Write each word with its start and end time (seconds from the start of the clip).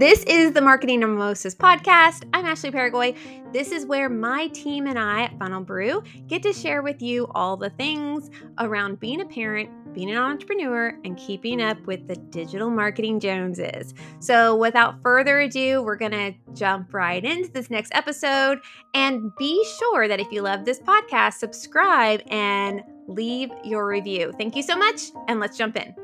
This 0.00 0.24
is 0.24 0.52
the 0.52 0.62
Marketing 0.62 1.00
Mimosas 1.00 1.54
podcast. 1.54 2.24
I'm 2.32 2.46
Ashley 2.46 2.70
Paragoy. 2.70 3.14
This 3.52 3.70
is 3.70 3.84
where 3.84 4.08
my 4.08 4.46
team 4.46 4.86
and 4.86 4.98
I 4.98 5.24
at 5.24 5.38
Funnel 5.38 5.60
Brew 5.60 6.02
get 6.26 6.42
to 6.44 6.54
share 6.54 6.80
with 6.80 7.02
you 7.02 7.26
all 7.34 7.58
the 7.58 7.68
things 7.68 8.30
around 8.60 8.98
being 8.98 9.20
a 9.20 9.26
parent, 9.26 9.68
being 9.92 10.10
an 10.10 10.16
entrepreneur, 10.16 10.98
and 11.04 11.18
keeping 11.18 11.60
up 11.60 11.78
with 11.86 12.08
the 12.08 12.16
digital 12.16 12.70
marketing 12.70 13.20
Joneses. 13.20 13.92
So, 14.20 14.56
without 14.56 15.02
further 15.02 15.40
ado, 15.40 15.82
we're 15.82 15.96
going 15.96 16.12
to 16.12 16.32
jump 16.54 16.94
right 16.94 17.22
into 17.22 17.52
this 17.52 17.68
next 17.68 17.94
episode. 17.94 18.60
And 18.94 19.30
be 19.36 19.62
sure 19.78 20.08
that 20.08 20.18
if 20.18 20.32
you 20.32 20.40
love 20.40 20.64
this 20.64 20.80
podcast, 20.80 21.34
subscribe 21.34 22.22
and 22.28 22.82
leave 23.06 23.50
your 23.64 23.86
review. 23.86 24.32
Thank 24.38 24.56
you 24.56 24.62
so 24.62 24.76
much, 24.76 25.10
and 25.28 25.40
let's 25.40 25.58
jump 25.58 25.76
in. 25.76 25.94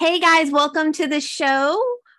Hey 0.00 0.20
guys, 0.20 0.52
welcome 0.52 0.92
to 0.92 1.08
the 1.08 1.20
show. 1.20 1.76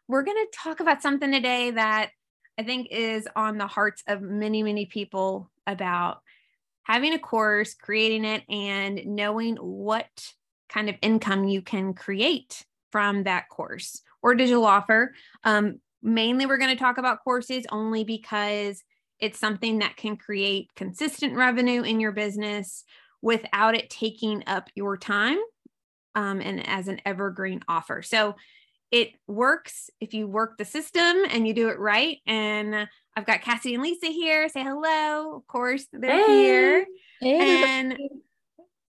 We're 0.09 0.23
going 0.23 0.35
to 0.35 0.57
talk 0.57 0.81
about 0.81 1.01
something 1.01 1.31
today 1.31 1.71
that 1.71 2.09
I 2.57 2.63
think 2.63 2.89
is 2.91 3.25
on 3.38 3.57
the 3.57 3.67
hearts 3.67 4.03
of 4.05 4.21
many, 4.21 4.63
many 4.63 4.85
people 4.85 5.49
about 5.65 6.19
having 6.83 7.13
a 7.13 7.19
course, 7.19 7.75
creating 7.75 8.25
it, 8.25 8.44
and 8.49 8.99
knowing 9.05 9.55
what 9.55 10.09
kind 10.67 10.89
of 10.89 10.97
income 11.02 11.45
you 11.45 11.61
can 11.61 11.94
create 11.94 12.66
from 12.91 13.23
that 13.23 13.47
course 13.47 14.02
or 14.21 14.36
digital 14.36 14.66
offer. 14.66 15.14
Um, 15.45 15.80
mainly, 16.03 16.47
we're 16.47 16.58
going 16.58 16.75
to 16.75 16.83
talk 16.83 16.97
about 16.97 17.23
courses 17.23 17.66
only 17.71 18.03
because 18.03 18.83
it's 19.21 19.39
something 19.39 19.80
that 19.80 19.95
can 19.95 20.17
create 20.17 20.67
consistent 20.75 21.33
revenue 21.33 21.83
in 21.83 22.02
your 22.02 22.11
business 22.11 22.83
without 23.21 23.73
it 23.73 23.89
taking 23.89 24.43
up 24.47 24.69
your 24.75 24.97
time 24.97 25.38
um, 26.15 26.41
and 26.41 26.67
as 26.67 26.88
an 26.88 27.02
evergreen 27.05 27.63
offer. 27.67 28.02
So 28.02 28.35
it 28.91 29.11
works 29.27 29.89
if 29.99 30.13
you 30.13 30.27
work 30.27 30.57
the 30.57 30.65
system 30.65 31.17
and 31.29 31.47
you 31.47 31.53
do 31.53 31.69
it 31.69 31.79
right. 31.79 32.17
And 32.25 32.88
I've 33.15 33.25
got 33.25 33.41
Cassie 33.41 33.75
and 33.75 33.83
Lisa 33.83 34.07
here. 34.07 34.49
Say 34.49 34.63
hello. 34.63 35.35
Of 35.35 35.47
course, 35.47 35.85
they're 35.91 36.25
hey. 36.25 36.41
here. 36.41 36.85
Hey, 37.21 37.63
and 37.63 37.97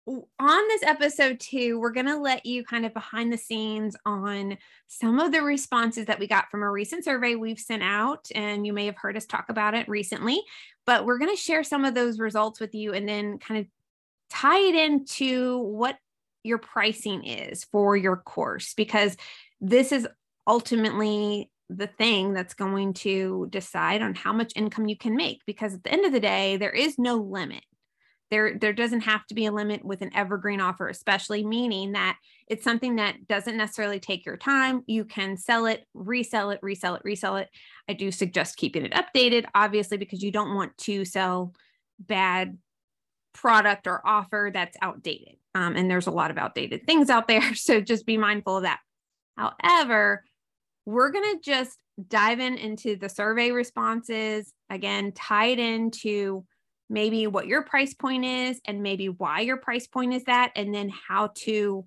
on 0.08 0.68
this 0.70 0.84
episode 0.84 1.40
too, 1.40 1.80
we're 1.80 1.92
going 1.92 2.06
to 2.06 2.18
let 2.18 2.46
you 2.46 2.64
kind 2.64 2.86
of 2.86 2.94
behind 2.94 3.32
the 3.32 3.38
scenes 3.38 3.96
on 4.06 4.58
some 4.88 5.20
of 5.20 5.32
the 5.32 5.42
responses 5.42 6.06
that 6.06 6.20
we 6.20 6.28
got 6.28 6.50
from 6.50 6.64
a 6.64 6.72
recent 6.72 7.04
survey 7.04 7.36
we've 7.36 7.60
sent 7.60 7.84
out. 7.84 8.30
And 8.34 8.66
you 8.66 8.72
may 8.72 8.86
have 8.86 8.96
heard 8.96 9.18
us 9.18 9.26
talk 9.26 9.50
about 9.50 9.74
it 9.74 9.90
recently, 9.90 10.42
but 10.86 11.06
we're 11.06 11.18
going 11.18 11.36
to 11.36 11.42
share 11.42 11.64
some 11.64 11.84
of 11.84 11.94
those 11.94 12.20
results 12.20 12.60
with 12.60 12.74
you 12.74 12.94
and 12.94 13.08
then 13.08 13.38
kind 13.38 13.60
of 13.60 13.68
tie 14.30 14.60
it 14.60 14.76
into 14.76 15.60
what 15.60 15.98
your 16.48 16.58
pricing 16.58 17.24
is 17.26 17.66
for 17.66 17.96
your 17.96 18.18
course 18.18 18.74
because 18.74 19.16
this 19.62 19.92
is 19.92 20.08
ultimately 20.48 21.52
the 21.70 21.88
thing 21.88 22.34
that's 22.34 22.54
going 22.54 22.94
to 22.94 23.48
decide 23.50 24.02
on 24.02 24.16
how 24.16 24.32
much 24.32 24.54
income 24.56 24.88
you 24.88 24.98
can 24.98 25.16
make 25.16 25.42
because 25.46 25.74
at 25.74 25.84
the 25.84 25.92
end 25.92 26.06
of 26.06 26.14
the 26.14 26.20
day 26.20 26.58
there 26.58 26.72
is 26.72 26.98
no 26.98 27.16
limit. 27.16 27.64
There 28.30 28.58
there 28.60 28.74
doesn't 28.74 29.02
have 29.02 29.26
to 29.28 29.36
be 29.36 29.46
a 29.46 29.52
limit 29.52 29.86
with 29.86 30.02
an 30.02 30.16
evergreen 30.16 30.60
offer 30.62 30.88
especially 30.88 31.46
meaning 31.46 31.94
that 31.94 32.18
it's 32.48 32.64
something 32.64 32.98
that 32.98 33.28
doesn't 33.28 33.58
necessarily 33.58 34.00
take 34.00 34.26
your 34.26 34.38
time. 34.38 34.84
You 34.86 35.06
can 35.06 35.38
sell 35.38 35.66
it 35.66 35.84
resell 35.94 36.52
it 36.52 36.60
resell 36.62 36.96
it 36.96 37.02
resell 37.04 37.38
it. 37.38 37.50
I 37.90 37.94
do 37.94 38.12
suggest 38.12 38.58
keeping 38.58 38.86
it 38.86 38.94
updated 38.94 39.46
obviously 39.54 39.98
because 39.98 40.24
you 40.24 40.32
don't 40.32 40.56
want 40.56 40.78
to 40.80 41.04
sell 41.04 41.54
bad 42.00 42.58
product 43.34 43.88
or 43.88 44.06
offer 44.06 44.52
that's 44.54 44.78
outdated 44.82 45.37
um, 45.56 45.76
and 45.76 45.90
there's 45.90 46.08
a 46.08 46.12
lot 46.12 46.32
of 46.32 46.38
outdated 46.38 46.86
things 46.86 47.10
out 47.10 47.28
there. 47.28 47.42
So 47.56 47.82
just 47.82 48.06
be 48.06 48.18
mindful 48.18 48.58
of 48.58 48.64
that. 48.64 48.80
However, 49.36 50.24
we're 50.86 51.12
going 51.12 51.36
to 51.36 51.42
just 51.44 51.78
dive 52.08 52.40
in 52.40 52.58
into 52.58 52.96
the 52.96 53.10
survey 53.10 53.52
responses 53.52 54.54
again, 54.70 55.12
tie 55.14 55.48
it 55.48 55.60
into 55.60 56.46
maybe 56.90 57.28
what 57.28 57.48
your 57.48 57.64
price 57.64 57.94
point 57.94 58.24
is 58.26 58.62
and 58.66 58.82
maybe 58.82 59.10
why 59.10 59.42
your 59.42 59.58
price 59.58 59.88
point 59.88 60.14
is 60.14 60.24
that, 60.26 60.52
and 60.56 60.74
then 60.74 60.90
how 60.90 61.32
to 61.36 61.86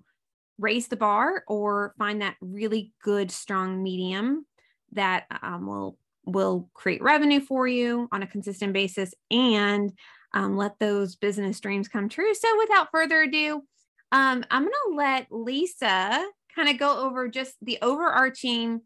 raise 0.59 0.87
the 0.87 0.95
bar 0.95 1.43
or 1.47 1.93
find 1.97 2.21
that 2.21 2.35
really 2.39 2.93
good, 3.03 3.31
strong 3.31 3.81
medium 3.81 4.45
that 4.93 5.25
um, 5.41 5.65
will 5.65 5.97
will 6.25 6.69
create 6.75 7.01
revenue 7.01 7.39
for 7.39 7.67
you 7.67 8.07
on 8.11 8.21
a 8.21 8.27
consistent 8.27 8.73
basis 8.73 9.11
and 9.31 9.91
um, 10.33 10.57
let 10.57 10.79
those 10.79 11.15
business 11.15 11.59
dreams 11.59 11.87
come 11.87 12.09
true. 12.09 12.33
So, 12.33 12.47
without 12.59 12.89
further 12.91 13.21
ado, 13.21 13.63
um, 14.11 14.43
I'm 14.49 14.63
going 14.63 14.73
to 14.89 14.95
let 14.95 15.27
Lisa 15.31 16.25
kind 16.55 16.69
of 16.69 16.77
go 16.77 16.99
over 17.05 17.27
just 17.27 17.55
the 17.61 17.77
overarching 17.81 18.81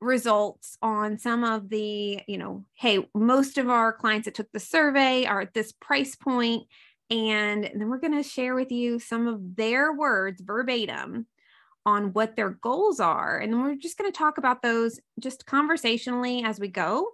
results 0.00 0.76
on 0.82 1.18
some 1.18 1.44
of 1.44 1.68
the, 1.68 2.20
you 2.28 2.38
know, 2.38 2.64
hey, 2.74 3.08
most 3.14 3.58
of 3.58 3.68
our 3.68 3.92
clients 3.92 4.26
that 4.26 4.34
took 4.34 4.50
the 4.52 4.60
survey 4.60 5.24
are 5.24 5.40
at 5.40 5.54
this 5.54 5.72
price 5.72 6.14
point, 6.14 6.64
And 7.10 7.64
then 7.64 7.88
we're 7.88 7.98
going 7.98 8.22
to 8.22 8.28
share 8.28 8.54
with 8.54 8.70
you 8.70 8.98
some 8.98 9.26
of 9.26 9.56
their 9.56 9.92
words 9.92 10.42
verbatim 10.42 11.26
on 11.86 12.12
what 12.12 12.34
their 12.34 12.50
goals 12.50 13.00
are. 13.00 13.38
And 13.38 13.52
then 13.52 13.62
we're 13.62 13.74
just 13.74 13.98
going 13.98 14.10
to 14.10 14.16
talk 14.16 14.38
about 14.38 14.62
those 14.62 15.00
just 15.20 15.46
conversationally 15.46 16.44
as 16.44 16.58
we 16.58 16.68
go 16.68 17.08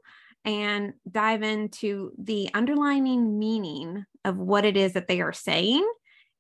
and 0.45 0.95
dive 1.11 1.43
into 1.43 2.13
the 2.19 2.51
underlining 2.55 3.39
meaning 3.39 4.05
of 4.25 4.37
what 4.37 4.65
it 4.65 4.77
is 4.77 4.95
that 4.95 5.09
they 5.09 5.21
are 5.21 5.33
saying 5.33 5.87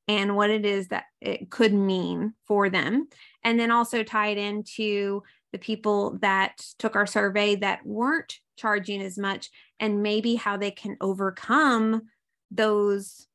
and 0.09 0.37
what 0.37 0.51
it 0.51 0.65
is 0.65 0.89
that 0.89 1.05
it 1.21 1.51
could 1.51 1.73
mean 1.73 2.35
for 2.47 2.71
them. 2.71 3.09
And 3.45 3.61
then 3.61 3.71
also 3.71 4.03
tie 4.03 4.29
it 4.29 4.39
into 4.39 5.23
the 5.53 5.59
people 5.59 6.19
that 6.21 6.65
took 6.79 6.97
our 6.97 7.07
survey 7.07 7.57
that 7.57 7.85
weren't 7.85 8.39
charging 8.57 9.03
as 9.03 9.19
much 9.19 9.51
and 9.79 10.03
maybe 10.03 10.35
how 10.35 10.57
they 10.57 10.71
can 10.71 10.97
overcome 11.01 12.03
those 12.51 13.27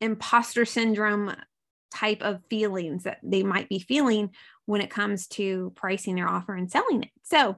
imposter 0.00 0.64
syndrome 0.64 1.34
type 1.92 2.22
of 2.22 2.44
feelings 2.48 3.04
that 3.04 3.18
they 3.22 3.42
might 3.42 3.68
be 3.68 3.78
feeling 3.78 4.30
when 4.66 4.80
it 4.80 4.90
comes 4.90 5.26
to 5.26 5.72
pricing 5.74 6.14
their 6.14 6.28
offer 6.28 6.54
and 6.54 6.70
selling 6.70 7.02
it. 7.02 7.10
So, 7.22 7.56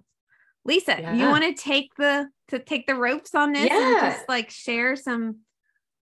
Lisa, 0.65 0.97
yeah. 1.01 1.15
you 1.15 1.29
want 1.29 1.45
to 1.45 1.55
take 1.55 1.95
the 1.97 2.29
to 2.49 2.59
take 2.59 2.87
the 2.87 2.95
ropes 2.95 3.35
on 3.35 3.53
this 3.53 3.67
yeah. 3.67 4.05
and 4.05 4.13
just 4.13 4.29
like 4.29 4.51
share 4.51 4.97
some 4.97 5.39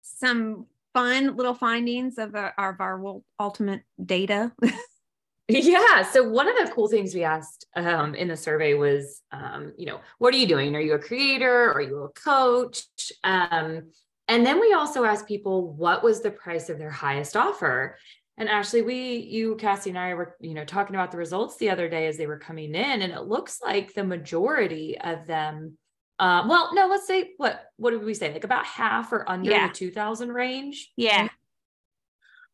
some 0.02 0.66
fun 0.92 1.36
little 1.36 1.54
findings 1.54 2.18
of, 2.18 2.34
our, 2.34 2.52
uh, 2.58 2.70
of 2.70 2.80
our 2.80 3.20
ultimate 3.38 3.82
data? 4.04 4.52
yeah. 5.48 6.02
So 6.02 6.28
one 6.28 6.48
of 6.48 6.56
the 6.56 6.72
cool 6.72 6.88
things 6.88 7.14
we 7.14 7.24
asked 7.24 7.66
um, 7.76 8.14
in 8.14 8.28
the 8.28 8.36
survey 8.36 8.74
was, 8.74 9.22
um, 9.32 9.72
you 9.76 9.86
know, 9.86 10.00
what 10.18 10.34
are 10.34 10.36
you 10.36 10.46
doing? 10.46 10.74
Are 10.74 10.80
you 10.80 10.94
a 10.94 10.98
creator? 10.98 11.72
Are 11.72 11.80
you 11.80 12.04
a 12.04 12.08
coach? 12.10 12.82
Um, 13.24 13.90
and 14.28 14.46
then 14.46 14.60
we 14.60 14.72
also 14.72 15.04
asked 15.04 15.26
people 15.26 15.72
what 15.72 16.04
was 16.04 16.20
the 16.20 16.30
price 16.30 16.68
of 16.68 16.78
their 16.78 16.90
highest 16.90 17.36
offer. 17.36 17.96
And 18.40 18.48
Ashley, 18.48 18.80
we, 18.80 19.16
you, 19.16 19.54
Cassie, 19.56 19.90
and 19.90 19.98
I 19.98 20.14
were, 20.14 20.34
you 20.40 20.54
know, 20.54 20.64
talking 20.64 20.96
about 20.96 21.10
the 21.10 21.18
results 21.18 21.58
the 21.58 21.68
other 21.68 21.90
day 21.90 22.06
as 22.06 22.16
they 22.16 22.26
were 22.26 22.38
coming 22.38 22.74
in, 22.74 23.02
and 23.02 23.12
it 23.12 23.26
looks 23.26 23.60
like 23.62 23.92
the 23.92 24.02
majority 24.02 24.98
of 24.98 25.26
them. 25.26 25.76
Uh, 26.18 26.46
well, 26.48 26.70
no, 26.72 26.88
let's 26.88 27.06
say 27.06 27.32
what 27.36 27.66
what 27.76 27.90
did 27.90 28.02
we 28.02 28.14
say? 28.14 28.32
Like 28.32 28.44
about 28.44 28.64
half 28.64 29.12
or 29.12 29.28
under 29.28 29.50
yeah. 29.50 29.68
the 29.68 29.74
two 29.74 29.90
thousand 29.90 30.32
range. 30.32 30.90
Yeah. 30.96 31.28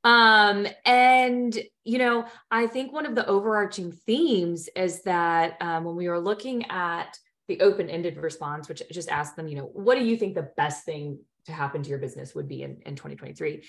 Um, 0.02 0.66
and 0.84 1.56
you 1.84 1.98
know, 1.98 2.26
I 2.50 2.66
think 2.66 2.92
one 2.92 3.06
of 3.06 3.14
the 3.14 3.26
overarching 3.26 3.92
themes 3.92 4.68
is 4.74 5.02
that 5.04 5.56
um, 5.60 5.84
when 5.84 5.94
we 5.94 6.08
were 6.08 6.20
looking 6.20 6.68
at 6.68 7.16
the 7.46 7.60
open-ended 7.60 8.16
response, 8.16 8.68
which 8.68 8.82
just 8.90 9.08
asked 9.08 9.36
them, 9.36 9.46
you 9.46 9.54
know, 9.54 9.70
what 9.72 9.94
do 9.94 10.04
you 10.04 10.16
think 10.16 10.34
the 10.34 10.50
best 10.56 10.84
thing 10.84 11.20
to 11.44 11.52
happen 11.52 11.84
to 11.84 11.90
your 11.90 12.00
business 12.00 12.34
would 12.34 12.48
be 12.48 12.62
in, 12.62 12.78
in 12.84 12.96
2023 12.96 13.62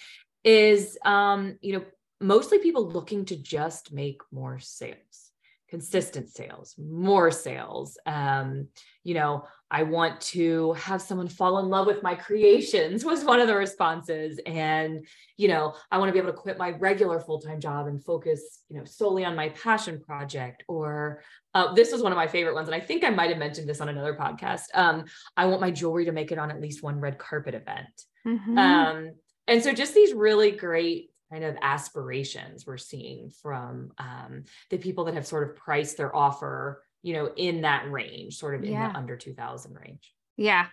is 0.43 0.97
um, 1.03 1.57
you 1.61 1.73
know 1.73 1.85
mostly 2.19 2.59
people 2.59 2.89
looking 2.89 3.25
to 3.25 3.35
just 3.35 3.91
make 3.91 4.21
more 4.31 4.59
sales 4.59 5.31
consistent 5.69 6.29
sales 6.29 6.75
more 6.77 7.29
sales. 7.29 7.97
Um, 8.05 8.67
you 9.03 9.13
know 9.13 9.45
i 9.71 9.83
want 9.83 10.19
to 10.19 10.73
have 10.73 11.01
someone 11.01 11.29
fall 11.29 11.59
in 11.59 11.69
love 11.69 11.87
with 11.87 12.03
my 12.03 12.13
creations 12.13 13.05
was 13.11 13.23
one 13.23 13.39
of 13.39 13.47
the 13.47 13.55
responses. 13.55 14.39
And 14.45 15.05
you 15.37 15.47
know 15.47 15.75
i 15.91 15.97
want 15.97 16.09
to 16.09 16.13
be 16.13 16.19
able 16.19 16.31
to 16.31 16.37
quit 16.37 16.57
my 16.57 16.71
regular 16.71 17.19
full-time 17.19 17.59
job 17.59 17.87
and 17.87 18.03
focus 18.03 18.63
you 18.69 18.77
know 18.77 18.85
solely 18.85 19.23
on 19.23 19.35
my 19.35 19.49
passion 19.49 19.99
project 19.99 20.63
or 20.67 21.21
uh, 21.53 21.73
this 21.73 21.91
was 21.91 22.03
one 22.03 22.11
of 22.11 22.17
my 22.17 22.27
favorite 22.27 22.53
ones 22.53 22.67
and 22.67 22.75
i 22.75 22.79
think 22.79 23.03
i 23.03 23.09
might 23.09 23.29
have 23.29 23.39
mentioned 23.39 23.67
this 23.67 23.81
on 23.81 23.89
another 23.89 24.13
podcast. 24.13 24.63
Um, 24.73 25.05
i 25.35 25.45
want 25.45 25.61
my 25.61 25.71
jewelry 25.71 26.05
to 26.05 26.11
make 26.11 26.31
it 26.31 26.39
on 26.39 26.51
at 26.51 26.61
least 26.61 26.83
one 26.83 26.99
red 26.99 27.17
carpet 27.17 27.55
event. 27.55 28.03
Mm-hmm. 28.25 28.57
um, 28.57 29.11
and 29.47 29.63
so 29.63 29.73
just 29.73 29.93
these 29.93 30.13
really 30.13 30.51
great 30.51 31.11
kind 31.31 31.43
of 31.43 31.55
aspirations 31.61 32.65
we're 32.65 32.77
seeing 32.77 33.29
from 33.29 33.91
um, 33.97 34.43
the 34.69 34.77
people 34.77 35.05
that 35.05 35.13
have 35.15 35.27
sort 35.27 35.49
of 35.49 35.55
priced 35.55 35.97
their 35.97 36.15
offer, 36.15 36.83
you 37.03 37.13
know, 37.13 37.29
in 37.35 37.61
that 37.61 37.89
range, 37.91 38.37
sort 38.37 38.55
of 38.55 38.63
in 38.63 38.71
Yeah. 38.71 38.91
the 38.91 38.97
under 38.97 39.17
2000 39.17 39.73
range. 39.75 40.13
Yeah. 40.37 40.67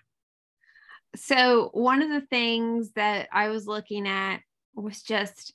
So, 1.17 1.71
one 1.73 2.03
of 2.03 2.09
the 2.11 2.27
things 2.27 2.93
that 2.93 3.29
I 3.33 3.49
was 3.49 3.67
looking 3.67 4.09
at 4.09 4.39
was 4.75 5.03
just 5.03 5.55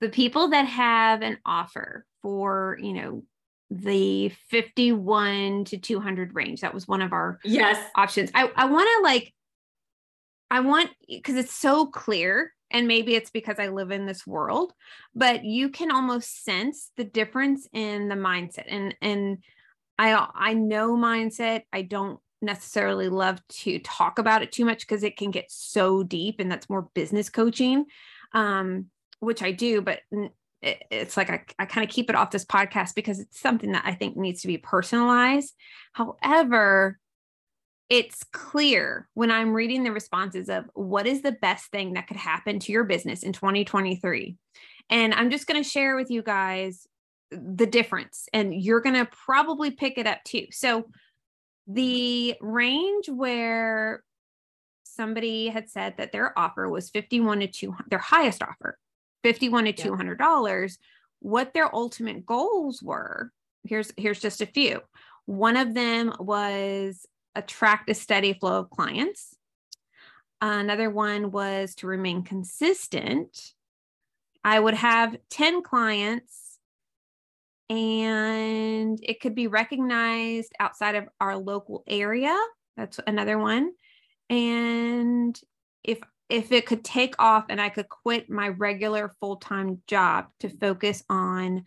the 0.00 0.08
people 0.08 0.48
that 0.50 0.66
have 0.66 1.22
an 1.22 1.38
offer 1.44 2.06
for, 2.22 2.78
you 2.80 2.92
know, 2.92 3.22
the 3.70 4.28
51 4.50 5.64
to 5.66 5.78
200 5.78 6.34
range. 6.34 6.60
That 6.60 6.74
was 6.74 6.86
one 6.86 7.02
of 7.02 7.12
our 7.12 7.38
Yes. 7.44 7.84
options. 7.96 8.30
I, 8.34 8.50
I 8.54 8.66
want 8.66 8.88
to 8.96 9.02
like, 9.02 9.32
I 10.50 10.60
want, 10.60 10.90
because 11.08 11.36
it's 11.36 11.54
so 11.54 11.86
clear, 11.86 12.52
and 12.72 12.88
maybe 12.88 13.14
it's 13.14 13.30
because 13.30 13.58
I 13.58 13.68
live 13.68 13.90
in 13.90 14.06
this 14.06 14.26
world, 14.26 14.72
but 15.14 15.44
you 15.44 15.68
can 15.68 15.90
almost 15.90 16.44
sense 16.44 16.90
the 16.96 17.04
difference 17.04 17.68
in 17.72 18.08
the 18.08 18.14
mindset. 18.14 18.64
And, 18.68 18.96
and 19.00 19.38
I, 19.98 20.26
I 20.34 20.54
know 20.54 20.96
mindset. 20.96 21.62
I 21.72 21.82
don't 21.82 22.18
necessarily 22.40 23.08
love 23.08 23.40
to 23.48 23.78
talk 23.80 24.18
about 24.18 24.42
it 24.42 24.50
too 24.50 24.64
much 24.64 24.80
because 24.80 25.04
it 25.04 25.16
can 25.16 25.30
get 25.30 25.46
so 25.48 26.02
deep 26.02 26.36
and 26.40 26.50
that's 26.50 26.68
more 26.68 26.88
business 26.94 27.28
coaching, 27.28 27.84
um, 28.32 28.86
which 29.20 29.42
I 29.42 29.52
do, 29.52 29.80
but 29.80 30.00
it- 30.10 30.82
it's 30.90 31.16
like 31.16 31.28
I, 31.28 31.44
I 31.58 31.66
kind 31.66 31.84
of 31.84 31.92
keep 31.92 32.08
it 32.08 32.16
off 32.16 32.30
this 32.30 32.44
podcast 32.44 32.94
because 32.94 33.18
it's 33.20 33.40
something 33.40 33.72
that 33.72 33.84
I 33.84 33.94
think 33.94 34.16
needs 34.16 34.42
to 34.42 34.48
be 34.48 34.58
personalized. 34.58 35.54
However, 35.92 36.98
it's 37.92 38.24
clear 38.32 39.06
when 39.12 39.30
I'm 39.30 39.52
reading 39.52 39.84
the 39.84 39.92
responses 39.92 40.48
of 40.48 40.64
what 40.72 41.06
is 41.06 41.20
the 41.20 41.32
best 41.32 41.66
thing 41.66 41.92
that 41.92 42.06
could 42.06 42.16
happen 42.16 42.58
to 42.60 42.72
your 42.72 42.84
business 42.84 43.22
in 43.22 43.34
2023. 43.34 44.34
And 44.88 45.12
I'm 45.12 45.28
just 45.28 45.46
going 45.46 45.62
to 45.62 45.68
share 45.68 45.94
with 45.94 46.10
you 46.10 46.22
guys 46.22 46.86
the 47.30 47.66
difference, 47.66 48.30
and 48.32 48.54
you're 48.54 48.80
going 48.80 48.94
to 48.96 49.10
probably 49.26 49.72
pick 49.72 49.98
it 49.98 50.06
up 50.06 50.24
too. 50.24 50.46
So, 50.52 50.86
the 51.66 52.34
range 52.40 53.10
where 53.10 54.02
somebody 54.84 55.48
had 55.48 55.68
said 55.68 55.96
that 55.98 56.12
their 56.12 56.36
offer 56.38 56.70
was 56.70 56.88
51 56.88 57.40
to 57.40 57.46
200, 57.46 57.90
their 57.90 57.98
highest 57.98 58.42
offer, 58.42 58.78
51 59.22 59.66
to 59.66 59.72
200 59.74 60.18
dollars, 60.18 60.78
what 61.20 61.52
their 61.52 61.74
ultimate 61.74 62.24
goals 62.24 62.82
were. 62.82 63.30
Here's 63.64 63.92
here's 63.98 64.20
just 64.20 64.40
a 64.40 64.46
few. 64.46 64.80
One 65.26 65.58
of 65.58 65.74
them 65.74 66.14
was 66.18 67.06
attract 67.34 67.90
a 67.90 67.94
steady 67.94 68.32
flow 68.32 68.60
of 68.60 68.70
clients. 68.70 69.36
Another 70.40 70.90
one 70.90 71.30
was 71.30 71.74
to 71.76 71.86
remain 71.86 72.22
consistent. 72.22 73.52
I 74.44 74.58
would 74.58 74.74
have 74.74 75.16
10 75.30 75.62
clients 75.62 76.58
and 77.70 78.98
it 79.02 79.20
could 79.20 79.34
be 79.34 79.46
recognized 79.46 80.52
outside 80.58 80.94
of 80.94 81.08
our 81.20 81.38
local 81.38 81.84
area. 81.86 82.36
That's 82.76 82.98
another 83.06 83.38
one. 83.38 83.72
And 84.28 85.38
if 85.84 86.00
if 86.28 86.50
it 86.50 86.66
could 86.66 86.82
take 86.82 87.14
off 87.18 87.46
and 87.50 87.60
I 87.60 87.68
could 87.68 87.88
quit 87.88 88.30
my 88.30 88.48
regular 88.48 89.14
full-time 89.20 89.82
job 89.86 90.26
to 90.40 90.48
focus 90.48 91.02
on 91.10 91.64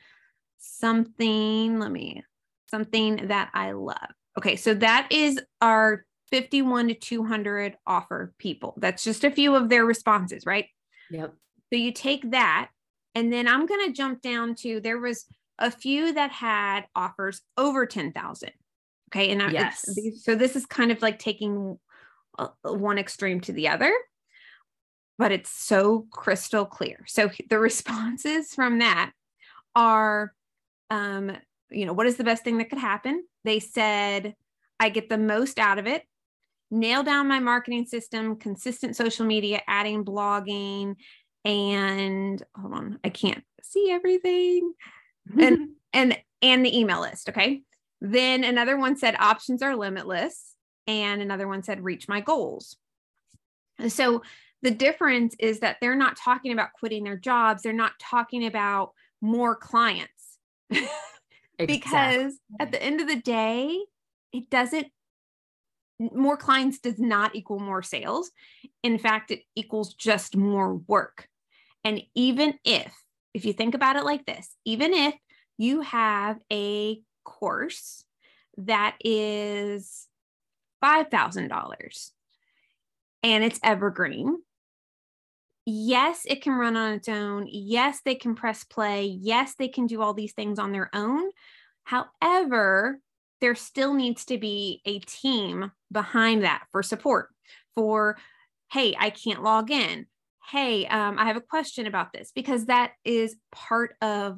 something, 0.57 1.79
let 1.79 1.91
me 1.91 2.23
something 2.67 3.27
that 3.27 3.51
I 3.53 3.71
love. 3.71 4.09
Okay, 4.37 4.55
so 4.55 4.73
that 4.75 5.07
is 5.11 5.39
our 5.61 6.05
51 6.31 6.89
to 6.89 6.93
200 6.93 7.77
offer 7.87 8.33
people. 8.37 8.73
That's 8.77 9.03
just 9.03 9.23
a 9.23 9.31
few 9.31 9.55
of 9.55 9.69
their 9.69 9.85
responses, 9.85 10.45
right? 10.45 10.65
Yep. 11.09 11.33
So 11.71 11.79
you 11.79 11.91
take 11.91 12.31
that, 12.31 12.69
and 13.13 13.31
then 13.31 13.47
I'm 13.47 13.65
going 13.65 13.87
to 13.87 13.93
jump 13.93 14.21
down 14.21 14.55
to 14.55 14.79
there 14.81 14.99
was 14.99 15.25
a 15.59 15.71
few 15.71 16.13
that 16.13 16.31
had 16.31 16.85
offers 16.95 17.41
over 17.57 17.85
10,000. 17.85 18.51
Okay. 19.09 19.31
And 19.31 19.41
I, 19.41 19.51
Yes. 19.51 19.85
so 20.21 20.35
this 20.35 20.55
is 20.55 20.65
kind 20.65 20.91
of 20.91 21.01
like 21.01 21.19
taking 21.19 21.79
one 22.63 22.97
extreme 22.97 23.39
to 23.41 23.53
the 23.53 23.69
other, 23.69 23.93
but 25.17 25.31
it's 25.31 25.49
so 25.49 26.07
crystal 26.11 26.65
clear. 26.65 27.05
So 27.07 27.29
the 27.49 27.59
responses 27.69 28.53
from 28.53 28.79
that 28.79 29.11
are, 29.75 30.33
um, 30.89 31.31
you 31.69 31.85
know, 31.85 31.93
what 31.93 32.07
is 32.07 32.17
the 32.17 32.23
best 32.23 32.43
thing 32.43 32.57
that 32.57 32.69
could 32.69 32.79
happen? 32.79 33.23
They 33.43 33.59
said, 33.59 34.35
I 34.79 34.89
get 34.89 35.09
the 35.09 35.17
most 35.17 35.59
out 35.59 35.79
of 35.79 35.87
it. 35.87 36.03
Nail 36.71 37.03
down 37.03 37.27
my 37.27 37.39
marketing 37.39 37.85
system, 37.85 38.37
consistent 38.37 38.95
social 38.95 39.25
media, 39.25 39.61
adding 39.67 40.03
blogging, 40.03 40.95
and 41.43 42.41
hold 42.55 42.73
on, 42.73 42.99
I 43.03 43.09
can't 43.09 43.43
see 43.61 43.91
everything. 43.91 44.73
And 45.39 45.69
and 45.93 46.17
and 46.41 46.65
the 46.65 46.77
email 46.77 47.01
list, 47.01 47.29
okay? 47.29 47.61
Then 48.01 48.43
another 48.43 48.77
one 48.77 48.97
said 48.97 49.15
options 49.19 49.61
are 49.61 49.75
limitless 49.75 50.55
and 50.87 51.21
another 51.21 51.47
one 51.47 51.63
said 51.63 51.83
reach 51.83 52.07
my 52.07 52.19
goals. 52.19 52.77
So 53.87 54.23
the 54.61 54.71
difference 54.71 55.35
is 55.39 55.59
that 55.59 55.77
they're 55.81 55.95
not 55.95 56.17
talking 56.17 56.51
about 56.51 56.73
quitting 56.73 57.03
their 57.03 57.17
jobs, 57.17 57.61
they're 57.61 57.73
not 57.73 57.93
talking 57.99 58.45
about 58.45 58.91
more 59.21 59.55
clients. 59.55 60.37
because 61.57 62.33
at 62.59 62.71
the 62.71 62.81
end 62.81 63.01
of 63.01 63.07
the 63.07 63.15
day, 63.15 63.77
it 64.33 64.49
doesn't 64.49 64.87
more 65.99 66.37
clients 66.37 66.79
does 66.79 66.99
not 66.99 67.35
equal 67.35 67.59
more 67.59 67.81
sales. 67.81 68.31
In 68.83 68.97
fact, 68.97 69.31
it 69.31 69.41
equals 69.55 69.93
just 69.93 70.35
more 70.35 70.75
work. 70.75 71.27
And 71.83 72.01
even 72.15 72.55
if, 72.65 72.93
if 73.33 73.45
you 73.45 73.53
think 73.53 73.75
about 73.75 73.95
it 73.95 74.03
like 74.03 74.25
this, 74.25 74.55
even 74.65 74.93
if 74.93 75.15
you 75.57 75.81
have 75.81 76.37
a 76.51 77.01
course 77.23 78.03
that 78.57 78.97
is 79.03 80.07
$5,000 80.83 82.09
and 83.23 83.43
it's 83.43 83.59
evergreen, 83.63 84.37
yes, 85.65 86.21
it 86.25 86.41
can 86.41 86.53
run 86.53 86.77
on 86.77 86.93
its 86.93 87.09
own. 87.09 87.47
Yes, 87.49 88.01
they 88.05 88.15
can 88.15 88.35
press 88.35 88.63
play. 88.63 89.05
Yes, 89.05 89.55
they 89.57 89.67
can 89.67 89.87
do 89.87 90.01
all 90.01 90.13
these 90.13 90.33
things 90.33 90.59
on 90.59 90.71
their 90.71 90.89
own. 90.93 91.29
However, 91.83 92.99
there 93.41 93.55
still 93.55 93.93
needs 93.93 94.25
to 94.25 94.37
be 94.37 94.81
a 94.85 94.99
team 94.99 95.71
behind 95.91 96.43
that 96.43 96.63
for 96.71 96.81
support 96.81 97.29
for 97.75 98.17
hey 98.71 98.95
i 98.99 99.09
can't 99.09 99.43
log 99.43 99.69
in 99.69 100.05
hey 100.49 100.85
um, 100.87 101.19
i 101.19 101.25
have 101.25 101.37
a 101.37 101.41
question 101.41 101.85
about 101.85 102.11
this 102.11 102.31
because 102.33 102.65
that 102.65 102.93
is 103.03 103.35
part 103.51 103.95
of 104.01 104.37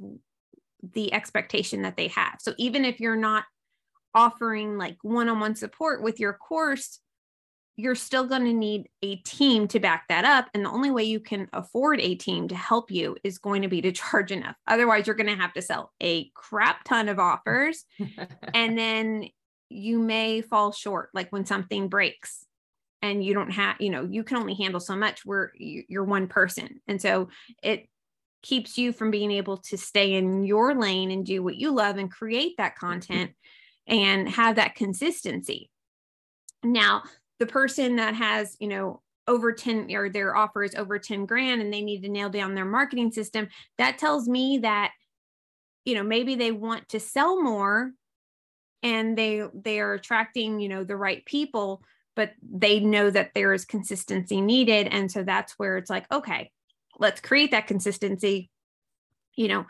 the 0.94 1.14
expectation 1.14 1.84
that 1.84 1.98
they 1.98 2.08
have 2.08 2.38
so 2.40 2.54
even 2.58 2.86
if 2.86 3.00
you're 3.00 3.16
not 3.16 3.44
offering 4.14 4.78
like 4.78 4.98
one-on-one 5.02 5.56
support 5.56 6.02
with 6.02 6.20
your 6.20 6.34
course 6.34 7.00
you're 7.78 7.96
still 7.96 8.26
going 8.26 8.44
to 8.44 8.54
need 8.54 8.90
a 9.04 9.18
team 9.18 9.68
to 9.68 9.80
back 9.80 10.08
that 10.10 10.26
up 10.26 10.50
and 10.54 10.66
the 10.66 10.70
only 10.70 10.92
way 10.92 11.04
you 11.04 11.20
can 11.20 11.48
afford 11.54 12.02
a 12.02 12.16
team 12.16 12.48
to 12.48 12.56
help 12.56 12.90
you 12.90 13.16
is 13.24 13.38
going 13.38 13.62
to 13.62 13.68
be 13.68 13.82
to 13.82 13.92
charge 13.94 14.32
enough. 14.32 14.56
Otherwise 14.68 15.08
you're 15.08 15.16
going 15.16 15.28
to 15.28 15.42
have 15.42 15.54
to 15.54 15.62
sell 15.62 15.94
a 16.02 16.30
crap 16.34 16.84
ton 16.84 17.08
of 17.08 17.20
offers 17.20 17.86
and 18.54 18.78
then 18.78 19.28
you 19.70 20.00
may 20.00 20.42
fall 20.42 20.72
short 20.72 21.10
like 21.14 21.30
when 21.30 21.46
something 21.46 21.88
breaks 21.88 22.46
and 23.02 23.24
you 23.24 23.34
don't 23.34 23.52
have 23.52 23.76
you 23.80 23.90
know 23.90 24.08
you 24.10 24.24
can 24.24 24.38
only 24.38 24.56
handle 24.56 24.80
so 24.80 24.96
much 24.96 25.26
where 25.26 25.52
you- 25.56 25.84
you're 25.88 26.04
one 26.04 26.28
person 26.28 26.82
and 26.88 27.02
so 27.02 27.30
it 27.62 27.88
keeps 28.44 28.78
you 28.78 28.94
from 28.94 29.12
being 29.12 29.32
able 29.32 29.58
to 29.58 29.78
stay 29.78 30.14
in 30.14 30.44
your 30.46 30.74
lane 30.74 31.12
and 31.12 31.26
do 31.26 31.44
what 31.44 31.56
you 31.56 31.72
love 31.72 31.98
and 31.98 32.12
create 32.12 32.56
that 32.58 32.78
content 32.78 33.32
and 33.88 34.30
have 34.30 34.56
that 34.56 34.76
consistency. 34.76 35.70
Now 36.64 37.04
the 37.40 37.46
person 37.46 37.98
that 37.98 38.16
has 38.16 38.56
you 38.60 38.68
know 38.68 39.02
over 39.28 39.52
10 39.52 39.94
or 39.94 40.10
their 40.10 40.36
offer 40.36 40.64
is 40.64 40.76
over 40.76 40.98
10 40.98 41.26
grand 41.26 41.62
and 41.62 41.74
they 41.74 41.82
need 41.82 42.02
to 42.02 42.10
nail 42.10 42.30
down 42.30 42.56
their 42.56 42.66
marketing 42.66 43.12
system 43.12 43.48
that 43.78 43.98
tells 43.98 44.28
me 44.28 44.60
that 44.60 44.92
you 45.86 45.96
know 45.96 46.04
maybe 46.04 46.36
they 46.36 46.52
want 46.52 46.88
to 46.90 47.00
sell 47.00 47.42
more 47.42 47.92
and 48.84 49.18
they 49.18 49.44
they 49.54 49.80
are 49.80 49.94
attracting 49.94 50.60
you 50.60 50.70
know 50.70 50.84
the 50.84 50.96
right 50.96 51.26
people 51.26 51.82
but 52.16 52.34
they 52.42 52.80
know 52.80 53.12
that 53.12 53.36
there 53.36 53.54
is 53.54 53.64
consistency 53.64 54.42
needed. 54.42 54.88
And 54.88 55.12
so 55.12 55.22
that's 55.24 55.54
where 55.54 55.78
it's 55.78 55.90
like 55.90 56.12
okay 56.12 56.52
let's 57.00 57.22
create 57.22 57.52
that 57.52 57.68
consistency. 57.68 58.50
You 59.36 59.48
know 59.48 59.66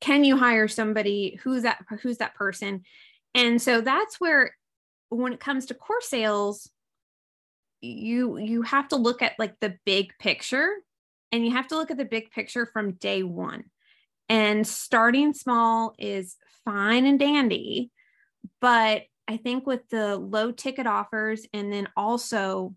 can 0.00 0.24
you 0.24 0.36
hire 0.36 0.68
somebody? 0.68 1.38
Who's 1.42 1.62
that 1.62 1.78
who's 2.02 2.18
that 2.18 2.34
person? 2.34 2.82
And 3.34 3.60
so 3.62 3.80
that's 3.80 4.20
where 4.20 4.54
when 5.08 5.32
it 5.32 5.40
comes 5.40 5.66
to 5.66 5.74
core 5.74 6.00
sales 6.00 6.68
you 7.84 8.38
you 8.38 8.62
have 8.62 8.88
to 8.88 8.96
look 8.96 9.22
at 9.22 9.32
like 9.38 9.54
the 9.60 9.76
big 9.84 10.12
picture 10.18 10.68
and 11.32 11.44
you 11.44 11.52
have 11.52 11.68
to 11.68 11.76
look 11.76 11.90
at 11.90 11.96
the 11.96 12.04
big 12.04 12.30
picture 12.30 12.66
from 12.66 12.92
day 12.92 13.22
1 13.22 13.64
and 14.28 14.66
starting 14.66 15.32
small 15.32 15.94
is 15.98 16.36
fine 16.64 17.06
and 17.06 17.18
dandy 17.18 17.90
but 18.60 19.02
I 19.26 19.36
think 19.38 19.66
with 19.66 19.88
the 19.88 20.16
low 20.16 20.52
ticket 20.52 20.86
offers 20.86 21.46
and 21.52 21.72
then 21.72 21.88
also 21.96 22.74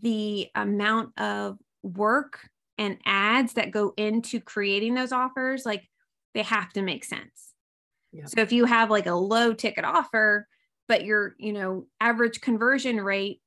the 0.00 0.48
amount 0.54 1.18
of 1.18 1.58
work 1.82 2.40
and 2.78 2.98
ads 3.04 3.54
that 3.54 3.70
go 3.70 3.92
into 3.96 4.40
creating 4.40 4.94
those 4.94 5.12
offers, 5.12 5.66
like 5.66 5.88
they 6.34 6.42
have 6.42 6.72
to 6.74 6.82
make 6.82 7.04
sense. 7.04 7.52
Yeah. 8.12 8.26
So 8.26 8.40
if 8.40 8.52
you 8.52 8.64
have 8.64 8.90
like 8.90 9.06
a 9.06 9.14
low 9.14 9.52
ticket 9.52 9.84
offer, 9.84 10.46
but 10.86 11.04
your, 11.04 11.34
you 11.38 11.52
know, 11.52 11.86
average 12.00 12.40
conversion 12.40 13.00
rate 13.00 13.42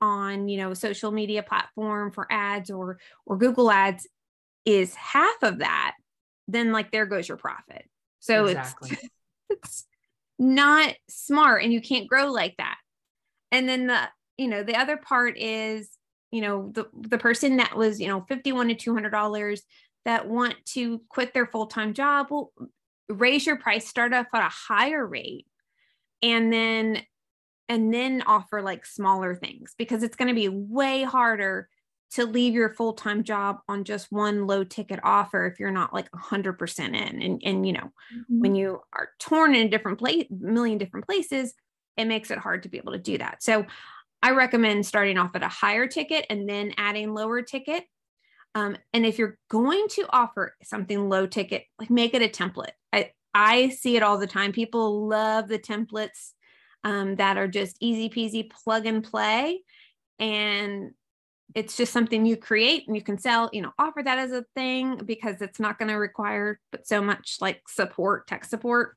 on, 0.00 0.48
you 0.48 0.58
know, 0.58 0.70
a 0.70 0.76
social 0.76 1.10
media 1.10 1.42
platform 1.42 2.12
for 2.12 2.26
ads 2.30 2.70
or 2.70 2.98
or 3.24 3.36
Google 3.36 3.70
ads 3.70 4.06
is 4.64 4.94
half 4.94 5.42
of 5.42 5.58
that, 5.58 5.94
then 6.48 6.72
like 6.72 6.90
there 6.90 7.06
goes 7.06 7.28
your 7.28 7.36
profit. 7.36 7.88
So 8.20 8.46
exactly. 8.46 8.90
it's 8.90 9.08
it's 9.50 9.86
not 10.38 10.94
smart 11.08 11.62
and 11.62 11.72
you 11.72 11.80
can't 11.80 12.08
grow 12.08 12.30
like 12.30 12.56
that. 12.58 12.76
And 13.52 13.68
then 13.68 13.86
the, 13.86 14.08
you 14.36 14.48
know, 14.48 14.62
the 14.62 14.76
other 14.76 14.96
part 14.96 15.38
is, 15.38 15.88
you 16.30 16.40
know, 16.40 16.70
the 16.74 16.86
the 17.08 17.18
person 17.18 17.58
that 17.58 17.76
was, 17.76 18.00
you 18.00 18.08
know, 18.08 18.24
51 18.28 18.68
to 18.68 18.74
200 18.74 19.10
dollars 19.10 19.62
that 20.04 20.28
want 20.28 20.54
to 20.66 21.00
quit 21.08 21.34
their 21.34 21.46
full-time 21.46 21.92
job 21.92 22.30
will 22.30 22.52
raise 23.08 23.46
your 23.46 23.56
price 23.56 23.88
start 23.88 24.12
off 24.12 24.26
at 24.34 24.46
a 24.46 24.48
higher 24.48 25.04
rate 25.04 25.46
and 26.22 26.52
then 26.52 27.02
and 27.68 27.92
then 27.92 28.22
offer 28.26 28.62
like 28.62 28.86
smaller 28.86 29.34
things 29.34 29.74
because 29.76 30.02
it's 30.02 30.16
going 30.16 30.28
to 30.28 30.34
be 30.34 30.48
way 30.48 31.02
harder 31.02 31.68
to 32.12 32.24
leave 32.24 32.54
your 32.54 32.72
full-time 32.72 33.24
job 33.24 33.58
on 33.68 33.82
just 33.82 34.12
one 34.12 34.46
low 34.46 34.62
ticket 34.62 35.00
offer 35.02 35.46
if 35.46 35.58
you're 35.58 35.72
not 35.72 35.92
like 35.92 36.10
100% 36.12 36.78
in 36.88 36.94
and 36.94 37.42
and 37.44 37.66
you 37.66 37.72
know 37.72 37.90
mm-hmm. 38.14 38.40
when 38.40 38.54
you 38.54 38.80
are 38.92 39.10
torn 39.18 39.54
in 39.54 39.66
a 39.66 39.70
different 39.70 39.98
place 39.98 40.26
million 40.30 40.78
different 40.78 41.06
places 41.06 41.54
it 41.96 42.04
makes 42.04 42.30
it 42.30 42.38
hard 42.38 42.62
to 42.62 42.68
be 42.68 42.76
able 42.76 42.92
to 42.92 42.98
do 42.98 43.18
that. 43.18 43.42
So 43.42 43.66
i 44.22 44.30
recommend 44.30 44.86
starting 44.86 45.18
off 45.18 45.34
at 45.34 45.42
a 45.42 45.48
higher 45.48 45.86
ticket 45.86 46.26
and 46.30 46.48
then 46.48 46.72
adding 46.78 47.12
lower 47.12 47.42
ticket 47.42 47.84
um, 48.56 48.78
and 48.94 49.04
if 49.04 49.18
you're 49.18 49.36
going 49.50 49.86
to 49.90 50.06
offer 50.08 50.56
something 50.62 51.10
low 51.10 51.26
ticket 51.26 51.64
like 51.78 51.90
make 51.90 52.14
it 52.14 52.22
a 52.22 52.28
template. 52.28 52.72
I 52.92 53.10
i 53.34 53.68
see 53.68 53.96
it 53.96 54.02
all 54.02 54.16
the 54.16 54.26
time. 54.26 54.52
People 54.52 55.06
love 55.06 55.46
the 55.46 55.58
templates 55.58 56.32
um, 56.86 57.16
that 57.16 57.36
are 57.36 57.48
just 57.48 57.76
easy 57.80 58.08
peasy 58.08 58.48
plug 58.48 58.86
and 58.86 59.02
play. 59.02 59.60
And 60.20 60.92
it's 61.52 61.76
just 61.76 61.92
something 61.92 62.24
you 62.24 62.36
create 62.36 62.86
and 62.86 62.94
you 62.94 63.02
can 63.02 63.18
sell 63.18 63.50
you 63.52 63.62
know 63.62 63.72
offer 63.78 64.02
that 64.02 64.18
as 64.18 64.30
a 64.30 64.44
thing 64.54 65.00
because 65.04 65.40
it's 65.40 65.58
not 65.58 65.78
going 65.78 65.88
to 65.88 65.94
require 65.94 66.60
but 66.70 66.86
so 66.86 67.00
much 67.02 67.38
like 67.40 67.60
support 67.68 68.28
tech 68.28 68.44
support. 68.44 68.96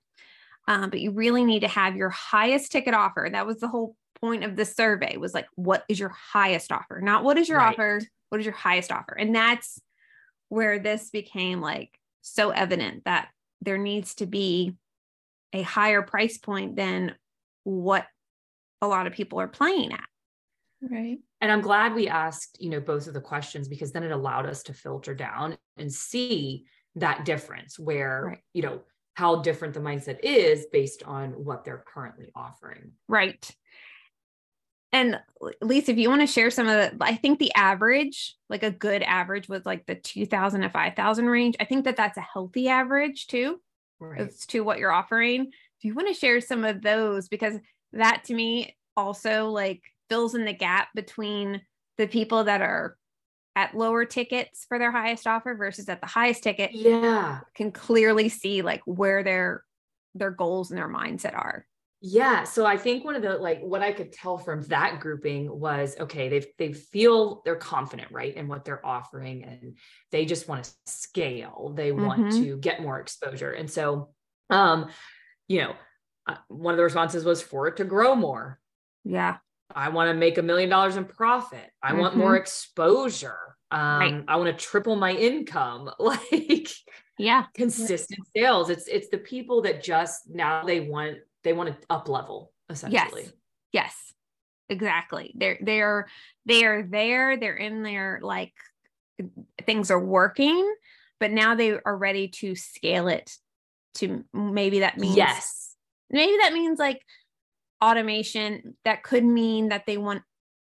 Um, 0.67 0.91
but 0.91 0.99
you 0.99 1.11
really 1.11 1.43
need 1.43 1.61
to 1.61 1.67
have 1.67 1.95
your 1.95 2.09
highest 2.09 2.71
ticket 2.71 2.93
offer. 2.93 3.27
That 3.31 3.47
was 3.47 3.59
the 3.59 3.67
whole 3.67 3.95
point 4.21 4.43
of 4.43 4.55
the 4.55 4.65
survey 4.65 5.17
was 5.17 5.33
like 5.33 5.47
what 5.55 5.83
is 5.89 5.99
your 5.99 6.09
highest 6.09 6.71
offer? 6.71 7.01
Not 7.01 7.23
what 7.23 7.39
is 7.39 7.49
your 7.49 7.57
right. 7.57 7.73
offer 7.73 8.01
what 8.29 8.39
is 8.39 8.45
your 8.45 8.55
highest 8.55 8.91
offer? 8.91 9.15
And 9.17 9.33
that's 9.33 9.81
where 10.49 10.77
this 10.77 11.09
became 11.09 11.59
like 11.59 11.97
so 12.21 12.51
evident 12.51 13.05
that 13.05 13.29
there 13.61 13.79
needs 13.79 14.13
to 14.15 14.27
be 14.27 14.75
a 15.53 15.63
higher 15.63 16.03
price 16.03 16.37
point 16.37 16.75
than 16.75 17.15
what 17.69 18.05
a 18.81 18.87
lot 18.87 19.07
of 19.07 19.13
people 19.13 19.39
are 19.39 19.47
playing 19.47 19.93
at 19.93 20.07
right 20.81 21.19
and 21.41 21.51
i'm 21.51 21.61
glad 21.61 21.93
we 21.93 22.07
asked 22.07 22.57
you 22.59 22.69
know 22.69 22.79
both 22.79 23.07
of 23.07 23.13
the 23.13 23.21
questions 23.21 23.67
because 23.67 23.91
then 23.91 24.03
it 24.03 24.11
allowed 24.11 24.45
us 24.45 24.63
to 24.63 24.73
filter 24.73 25.13
down 25.13 25.57
and 25.77 25.91
see 25.91 26.65
that 26.95 27.25
difference 27.25 27.77
where 27.77 28.23
right. 28.27 28.37
you 28.53 28.61
know 28.61 28.81
how 29.15 29.41
different 29.41 29.73
the 29.73 29.79
mindset 29.79 30.19
is 30.23 30.65
based 30.71 31.03
on 31.03 31.31
what 31.31 31.65
they're 31.65 31.83
currently 31.85 32.31
offering 32.35 32.91
right 33.07 33.51
and 34.91 35.19
Lisa, 35.61 35.91
if 35.91 35.97
you 35.97 36.09
want 36.09 36.21
to 36.21 36.27
share 36.27 36.49
some 36.49 36.67
of 36.67 36.73
the, 36.73 37.05
I 37.05 37.15
think 37.15 37.37
the 37.37 37.53
average, 37.53 38.35
like 38.49 38.63
a 38.63 38.71
good 38.71 39.03
average 39.03 39.47
was 39.47 39.65
like 39.65 39.85
the 39.85 39.95
2000 39.95 40.61
to 40.61 40.69
5000 40.69 41.25
range. 41.25 41.55
I 41.59 41.65
think 41.65 41.85
that 41.85 41.95
that's 41.95 42.17
a 42.17 42.21
healthy 42.21 42.69
average 42.69 43.27
too. 43.27 43.61
Right. 43.99 44.21
It's 44.21 44.45
to 44.47 44.61
what 44.61 44.79
you're 44.79 44.91
offering. 44.91 45.51
If 45.79 45.85
you 45.85 45.93
want 45.93 46.09
to 46.09 46.13
share 46.13 46.41
some 46.41 46.65
of 46.65 46.81
those, 46.81 47.29
because 47.29 47.55
that 47.93 48.25
to 48.25 48.33
me 48.33 48.75
also 48.97 49.49
like 49.49 49.81
fills 50.09 50.35
in 50.35 50.45
the 50.45 50.53
gap 50.53 50.89
between 50.93 51.61
the 51.97 52.07
people 52.07 52.43
that 52.45 52.61
are 52.61 52.97
at 53.55 53.75
lower 53.75 54.05
tickets 54.05 54.65
for 54.67 54.77
their 54.77 54.91
highest 54.91 55.27
offer 55.27 55.55
versus 55.55 55.89
at 55.89 56.01
the 56.01 56.07
highest 56.07 56.43
ticket. 56.43 56.71
Yeah. 56.73 57.39
Can 57.55 57.71
clearly 57.71 58.29
see 58.29 58.61
like 58.61 58.81
where 58.85 59.23
their 59.23 59.63
their 60.15 60.31
goals 60.31 60.71
and 60.71 60.77
their 60.77 60.89
mindset 60.89 61.33
are. 61.33 61.65
Yeah 62.01 62.45
so 62.45 62.65
i 62.65 62.77
think 62.77 63.03
one 63.03 63.15
of 63.15 63.21
the 63.21 63.37
like 63.37 63.59
what 63.59 63.81
i 63.81 63.91
could 63.91 64.13
tell 64.13 64.37
from 64.37 64.61
that 64.67 65.01
grouping 65.01 65.59
was 65.59 65.97
okay 65.99 66.29
they 66.29 66.45
they 66.57 66.71
feel 66.71 67.41
they're 67.43 67.57
confident 67.57 68.09
right 68.09 68.33
in 68.33 68.47
what 68.47 68.63
they're 68.63 68.85
offering 68.85 69.43
and 69.43 69.75
they 70.09 70.23
just 70.23 70.47
want 70.47 70.63
to 70.63 70.71
scale. 70.85 71.73
They 71.75 71.91
mm-hmm. 71.91 72.05
want 72.05 72.31
to 72.35 72.57
get 72.57 72.81
more 72.81 73.01
exposure. 73.01 73.51
And 73.51 73.69
so 73.69 74.11
um 74.49 74.89
you 75.49 75.59
know 75.59 75.75
uh, 76.27 76.35
one 76.47 76.73
of 76.73 76.77
the 76.77 76.83
responses 76.83 77.25
was 77.25 77.41
for 77.41 77.67
it 77.67 77.75
to 77.77 77.83
grow 77.83 78.15
more 78.15 78.59
yeah 79.03 79.37
I 79.75 79.89
want 79.89 80.09
to 80.09 80.13
make 80.13 80.37
a 80.37 80.41
million 80.41 80.69
dollars 80.69 80.97
in 80.97 81.05
profit. 81.05 81.69
I 81.81 81.89
mm-hmm. 81.91 81.99
want 81.99 82.17
more 82.17 82.33
mm-hmm. 82.33 82.41
exposure. 82.41 83.55
Um, 83.71 83.99
right. 83.99 84.23
I 84.27 84.37
want 84.37 84.57
to 84.57 84.65
triple 84.65 84.95
my 84.95 85.11
income. 85.11 85.91
Like, 85.99 86.69
yeah, 87.17 87.45
consistent 87.53 88.21
sales. 88.35 88.69
It's 88.69 88.87
it's 88.87 89.09
the 89.09 89.17
people 89.17 89.61
that 89.63 89.83
just 89.83 90.29
now 90.29 90.63
they 90.63 90.79
want 90.79 91.17
they 91.43 91.51
want 91.51 91.69
to 91.69 91.87
up 91.89 92.07
level 92.07 92.53
essentially. 92.69 93.23
Yes. 93.23 93.33
Yes. 93.73 94.13
Exactly. 94.69 95.33
They're 95.35 95.59
they're 95.61 96.07
they're 96.45 96.83
there. 96.83 97.37
They're 97.37 97.57
in 97.57 97.83
there 97.83 98.19
like 98.23 98.53
things 99.65 99.91
are 99.91 99.99
working, 99.99 100.73
but 101.19 101.31
now 101.31 101.55
they 101.55 101.77
are 101.85 101.97
ready 101.97 102.29
to 102.29 102.55
scale 102.55 103.09
it 103.09 103.35
to 103.95 104.23
maybe 104.33 104.79
that 104.79 104.97
means 104.97 105.15
yes. 105.15 105.75
Maybe 106.09 106.37
that 106.41 106.53
means 106.53 106.79
like 106.79 107.01
automation 107.83 108.75
that 108.83 109.03
could 109.03 109.23
mean 109.23 109.69
that 109.69 109.85
they 109.85 109.97
want 109.97 110.23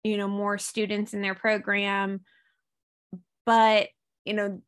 you 0.04 0.16
know 0.16 0.28
more 0.28 0.58
students 0.58 1.14
in 1.14 1.22
their 1.22 1.34
program. 1.34 2.20
But 3.46 3.88
you 4.24 4.34
know 4.34 4.62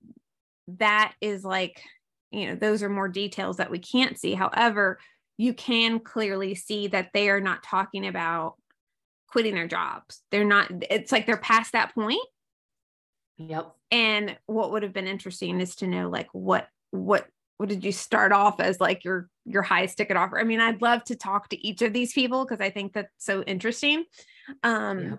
that 0.79 1.15
is 1.21 1.45
like 1.45 1.83
you 2.31 2.47
know 2.47 2.55
those 2.55 2.83
are 2.83 2.89
more 2.89 3.09
details 3.09 3.59
that 3.59 3.71
we 3.71 3.79
can't 3.79 4.19
see. 4.19 4.35
However 4.35 4.99
you 5.39 5.55
can 5.55 5.99
clearly 5.99 6.55
see 6.55 6.87
that 6.89 7.11
they 7.13 7.29
are 7.29 7.41
not 7.41 7.63
talking 7.63 8.07
about 8.07 8.55
quitting 9.29 9.55
their 9.55 9.67
jobs. 9.67 10.23
They're 10.31 10.45
not 10.45 10.71
it's 10.91 11.11
like 11.11 11.27
they're 11.27 11.37
past 11.37 11.73
that 11.73 11.95
point. 11.95 12.21
Yep. 13.39 13.73
And 13.91 14.37
what 14.47 14.73
would 14.73 14.83
have 14.83 14.93
been 14.93 15.07
interesting 15.07 15.61
is 15.61 15.77
to 15.77 15.87
know 15.87 16.09
like 16.09 16.29
what 16.33 16.69
what 16.91 17.27
what 17.63 17.69
did 17.69 17.85
you 17.85 17.93
start 17.93 18.33
off 18.33 18.59
as 18.59 18.81
like 18.81 19.05
your 19.05 19.29
your 19.45 19.63
highest 19.63 19.97
ticket 19.97 20.17
offer? 20.17 20.37
I 20.37 20.43
mean 20.43 20.59
i'd 20.59 20.83
love 20.83 21.05
to 21.05 21.15
talk 21.15 21.49
to 21.51 21.67
each 21.67 21.81
of 21.81 21.93
these 21.93 22.13
people 22.13 22.45
because 22.45 22.61
i 22.61 22.71
think 22.71 22.93
that's 22.93 23.13
so 23.19 23.43
interesting. 23.43 24.05
Um 24.65 25.01
yeah. 25.01 25.17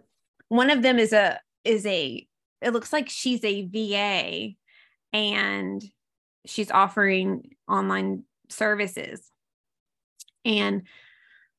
one 0.49 0.69
of 0.69 0.81
them 0.81 0.99
is 0.99 1.13
a 1.13 1.39
is 1.63 1.85
a 1.85 2.27
it 2.61 2.73
looks 2.73 2.91
like 2.91 3.07
she's 3.07 3.41
a 3.45 3.65
va 3.65 4.53
and 5.13 5.81
she's 6.45 6.69
offering 6.69 7.55
online 7.69 8.25
services. 8.49 9.31
And 10.43 10.83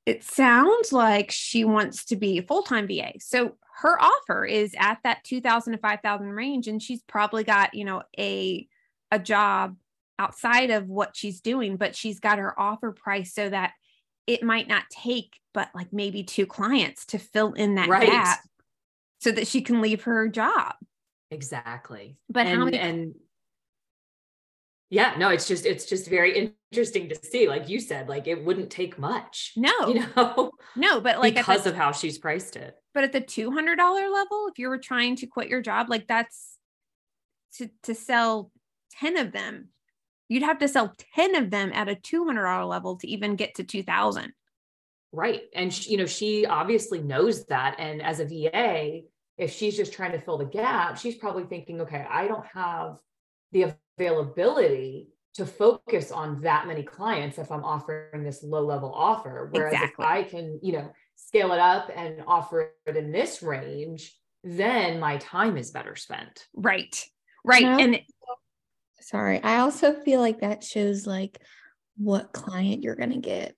it 0.04 0.22
sounds 0.22 0.92
like 0.92 1.30
she 1.30 1.64
wants 1.64 2.04
to 2.06 2.16
be 2.16 2.36
a 2.36 2.42
full-time 2.42 2.86
va 2.86 3.12
so 3.20 3.56
her 3.76 3.98
offer 4.02 4.44
is 4.44 4.74
at 4.78 4.98
that 5.02 5.24
2000 5.24 5.72
to 5.72 5.78
5000 5.78 6.28
range 6.28 6.68
and 6.68 6.82
she's 6.82 7.02
probably 7.04 7.42
got 7.42 7.72
you 7.72 7.86
know 7.86 8.02
a 8.18 8.68
a 9.10 9.18
job 9.18 9.76
outside 10.18 10.70
of 10.70 10.88
what 10.88 11.16
she's 11.16 11.40
doing, 11.40 11.76
but 11.76 11.96
she's 11.96 12.20
got 12.20 12.38
her 12.38 12.58
offer 12.58 12.92
price 12.92 13.34
so 13.34 13.48
that 13.48 13.72
it 14.26 14.42
might 14.42 14.68
not 14.68 14.84
take 14.90 15.38
but 15.54 15.70
like 15.74 15.92
maybe 15.92 16.22
two 16.24 16.44
clients 16.44 17.06
to 17.06 17.18
fill 17.18 17.52
in 17.52 17.76
that 17.76 17.88
right. 17.88 18.08
gap 18.08 18.40
so 19.20 19.30
that 19.30 19.46
she 19.46 19.62
can 19.62 19.80
leave 19.80 20.02
her 20.02 20.28
job. 20.28 20.74
Exactly. 21.30 22.18
But 22.28 22.46
and, 22.46 22.58
how 22.58 22.64
many 22.66 22.78
and 22.78 23.14
yeah, 24.90 25.14
no, 25.16 25.30
it's 25.30 25.48
just 25.48 25.64
it's 25.64 25.86
just 25.86 26.08
very 26.08 26.52
interesting 26.72 27.08
to 27.08 27.16
see. 27.16 27.48
Like 27.48 27.68
you 27.68 27.80
said, 27.80 28.08
like 28.08 28.26
it 28.26 28.44
wouldn't 28.44 28.70
take 28.70 28.98
much. 28.98 29.52
No, 29.56 29.72
you 29.88 30.04
know, 30.14 30.50
no, 30.76 31.00
but 31.00 31.20
like 31.20 31.34
because 31.34 31.64
the, 31.64 31.70
of 31.70 31.76
how 31.76 31.92
she's 31.92 32.18
priced 32.18 32.56
it. 32.56 32.76
But 32.92 33.04
at 33.04 33.12
the 33.12 33.20
two 33.20 33.50
hundred 33.50 33.76
dollar 33.76 34.08
level, 34.10 34.48
if 34.50 34.58
you 34.58 34.68
were 34.68 34.78
trying 34.78 35.16
to 35.16 35.26
quit 35.26 35.48
your 35.48 35.62
job, 35.62 35.88
like 35.88 36.06
that's 36.06 36.58
to 37.54 37.70
to 37.84 37.94
sell 37.94 38.50
ten 39.00 39.16
of 39.16 39.32
them 39.32 39.68
you'd 40.28 40.42
have 40.42 40.58
to 40.58 40.68
sell 40.68 40.94
10 41.14 41.34
of 41.34 41.50
them 41.50 41.70
at 41.74 41.88
a 41.88 41.94
$200 41.94 42.68
level 42.68 42.96
to 42.96 43.08
even 43.08 43.36
get 43.36 43.54
to 43.56 43.64
2000 43.64 44.32
right 45.14 45.42
and 45.54 45.72
she, 45.72 45.92
you 45.92 45.96
know 45.96 46.06
she 46.06 46.44
obviously 46.44 47.00
knows 47.00 47.44
that 47.46 47.76
and 47.78 48.02
as 48.02 48.20
a 48.20 48.24
va 48.24 49.00
if 49.38 49.52
she's 49.52 49.76
just 49.76 49.92
trying 49.92 50.12
to 50.12 50.20
fill 50.20 50.38
the 50.38 50.44
gap 50.44 50.98
she's 50.98 51.14
probably 51.14 51.44
thinking 51.44 51.80
okay 51.80 52.04
i 52.10 52.26
don't 52.26 52.46
have 52.46 52.96
the 53.52 53.72
availability 53.98 55.08
to 55.34 55.46
focus 55.46 56.10
on 56.10 56.40
that 56.42 56.66
many 56.66 56.82
clients 56.82 57.38
if 57.38 57.50
i'm 57.52 57.64
offering 57.64 58.24
this 58.24 58.42
low 58.42 58.64
level 58.64 58.92
offer 58.92 59.48
whereas 59.52 59.72
exactly. 59.72 60.04
if 60.04 60.10
i 60.10 60.22
can 60.22 60.58
you 60.62 60.72
know 60.72 60.90
scale 61.14 61.52
it 61.52 61.60
up 61.60 61.90
and 61.94 62.22
offer 62.26 62.72
it 62.86 62.96
in 62.96 63.12
this 63.12 63.42
range 63.42 64.12
then 64.42 64.98
my 64.98 65.16
time 65.18 65.56
is 65.56 65.70
better 65.70 65.94
spent 65.94 66.46
right 66.54 67.04
right 67.44 67.62
no. 67.62 67.78
and 67.78 68.00
sorry 69.04 69.42
i 69.42 69.58
also 69.58 69.94
feel 70.02 70.20
like 70.20 70.40
that 70.40 70.64
shows 70.64 71.06
like 71.06 71.38
what 71.96 72.32
client 72.32 72.82
you're 72.82 72.96
going 72.96 73.12
to 73.12 73.18
get. 73.18 73.54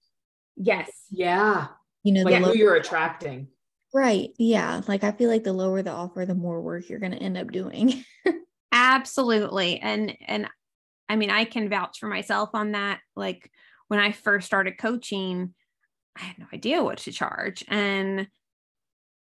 Yes 0.56 0.90
yeah. 1.10 1.68
You 2.02 2.12
know 2.12 2.22
like 2.22 2.42
who 2.42 2.56
you're 2.56 2.76
attracting. 2.76 3.48
Right 3.94 4.30
yeah 4.38 4.82
like 4.88 5.04
i 5.04 5.12
feel 5.12 5.30
like 5.30 5.44
the 5.44 5.52
lower 5.52 5.82
the 5.82 5.90
offer 5.90 6.26
the 6.26 6.34
more 6.34 6.60
work 6.60 6.88
you're 6.88 6.98
going 6.98 7.12
to 7.12 7.22
end 7.22 7.38
up 7.38 7.50
doing. 7.50 8.04
Absolutely 8.72 9.78
and 9.80 10.16
and 10.26 10.48
i 11.08 11.16
mean 11.16 11.30
i 11.30 11.44
can 11.44 11.70
vouch 11.70 11.98
for 11.98 12.08
myself 12.08 12.50
on 12.52 12.72
that 12.72 13.00
like 13.14 13.50
when 13.88 14.00
i 14.00 14.12
first 14.12 14.46
started 14.46 14.76
coaching 14.76 15.54
i 16.18 16.20
had 16.20 16.38
no 16.38 16.46
idea 16.52 16.82
what 16.82 16.98
to 16.98 17.12
charge 17.12 17.64
and 17.68 18.26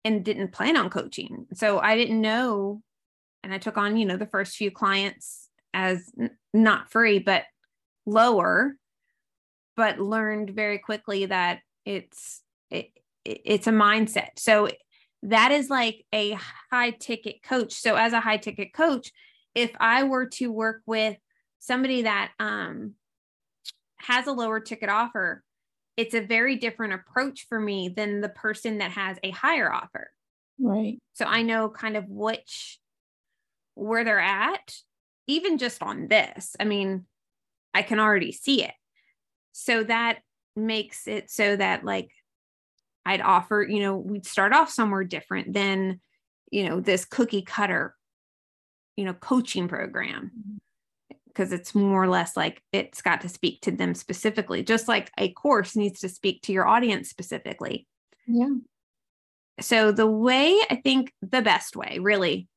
and 0.05 0.25
didn't 0.25 0.51
plan 0.51 0.75
on 0.75 0.89
coaching. 0.89 1.45
So 1.53 1.79
i 1.79 1.95
didn't 1.95 2.19
know 2.19 2.81
and 3.43 3.53
i 3.53 3.57
took 3.59 3.77
on 3.77 3.97
you 3.97 4.05
know 4.05 4.17
the 4.17 4.25
first 4.25 4.55
few 4.55 4.71
clients 4.71 5.49
as 5.73 6.11
n- 6.19 6.31
not 6.53 6.91
free 6.91 7.19
but 7.19 7.43
lower 8.05 8.75
but 9.75 9.99
learned 9.99 10.51
very 10.51 10.77
quickly 10.77 11.25
that 11.25 11.59
it's 11.85 12.41
it, 12.69 12.91
it's 13.25 13.67
a 13.67 13.71
mindset. 13.71 14.37
So 14.37 14.69
that 15.23 15.51
is 15.51 15.69
like 15.69 16.05
a 16.13 16.37
high 16.69 16.91
ticket 16.91 17.41
coach. 17.41 17.73
So 17.73 17.95
as 17.95 18.13
a 18.13 18.19
high 18.19 18.37
ticket 18.37 18.73
coach 18.73 19.11
if 19.55 19.71
i 19.79 20.03
were 20.03 20.25
to 20.25 20.51
work 20.51 20.81
with 20.85 21.17
somebody 21.59 22.03
that 22.03 22.31
um 22.39 22.93
has 23.97 24.27
a 24.27 24.31
lower 24.31 24.59
ticket 24.59 24.89
offer 24.89 25.43
it's 25.95 26.15
a 26.15 26.21
very 26.21 26.55
different 26.55 26.93
approach 26.93 27.45
for 27.47 27.59
me 27.59 27.87
than 27.87 28.19
the 28.19 28.29
person 28.29 28.79
that 28.79 28.89
has 28.89 29.17
a 29.21 29.29
higher 29.29 29.71
offer. 29.71 30.09
Right. 30.59 30.99
So 31.13 31.25
i 31.25 31.41
know 31.41 31.69
kind 31.69 31.97
of 31.97 32.05
which 32.07 32.79
where 33.75 34.03
they're 34.03 34.19
at 34.19 34.75
even 35.27 35.57
just 35.57 35.81
on 35.81 36.07
this 36.07 36.55
i 36.59 36.63
mean 36.63 37.05
i 37.73 37.81
can 37.81 37.99
already 37.99 38.31
see 38.31 38.63
it 38.63 38.73
so 39.51 39.83
that 39.83 40.19
makes 40.55 41.07
it 41.07 41.29
so 41.29 41.55
that 41.55 41.83
like 41.83 42.09
I'd 43.05 43.21
offer, 43.21 43.65
you 43.67 43.79
know, 43.79 43.97
we'd 43.97 44.25
start 44.25 44.53
off 44.53 44.69
somewhere 44.69 45.03
different 45.03 45.53
than, 45.53 45.99
you 46.51 46.67
know, 46.67 46.79
this 46.79 47.05
cookie 47.05 47.41
cutter, 47.41 47.95
you 48.95 49.05
know, 49.05 49.13
coaching 49.13 49.67
program. 49.67 50.31
Because 51.27 51.49
mm-hmm. 51.49 51.55
it's 51.55 51.75
more 51.75 52.03
or 52.03 52.07
less 52.07 52.37
like 52.37 52.61
it's 52.71 53.01
got 53.01 53.21
to 53.21 53.29
speak 53.29 53.61
to 53.61 53.71
them 53.71 53.93
specifically, 53.95 54.63
just 54.63 54.87
like 54.87 55.11
a 55.17 55.31
course 55.33 55.75
needs 55.75 55.99
to 56.01 56.09
speak 56.09 56.41
to 56.43 56.53
your 56.53 56.67
audience 56.67 57.09
specifically. 57.09 57.87
Yeah. 58.27 58.55
So, 59.59 59.91
the 59.91 60.07
way 60.07 60.57
I 60.69 60.77
think 60.77 61.11
the 61.21 61.41
best 61.41 61.75
way 61.75 61.99
really 61.99 62.47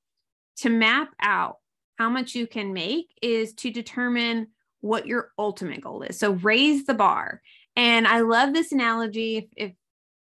to 0.59 0.71
map 0.71 1.11
out 1.21 1.57
how 1.97 2.09
much 2.09 2.35
you 2.35 2.47
can 2.47 2.73
make 2.73 3.07
is 3.23 3.55
to 3.55 3.71
determine 3.71 4.49
what 4.81 5.07
your 5.07 5.33
ultimate 5.39 5.81
goal 5.81 6.03
is. 6.03 6.19
So, 6.19 6.33
raise 6.33 6.87
the 6.87 6.95
bar. 6.95 7.43
And 7.75 8.07
I 8.07 8.21
love 8.21 8.55
this 8.55 8.73
analogy. 8.73 9.37
If, 9.37 9.45
if 9.57 9.73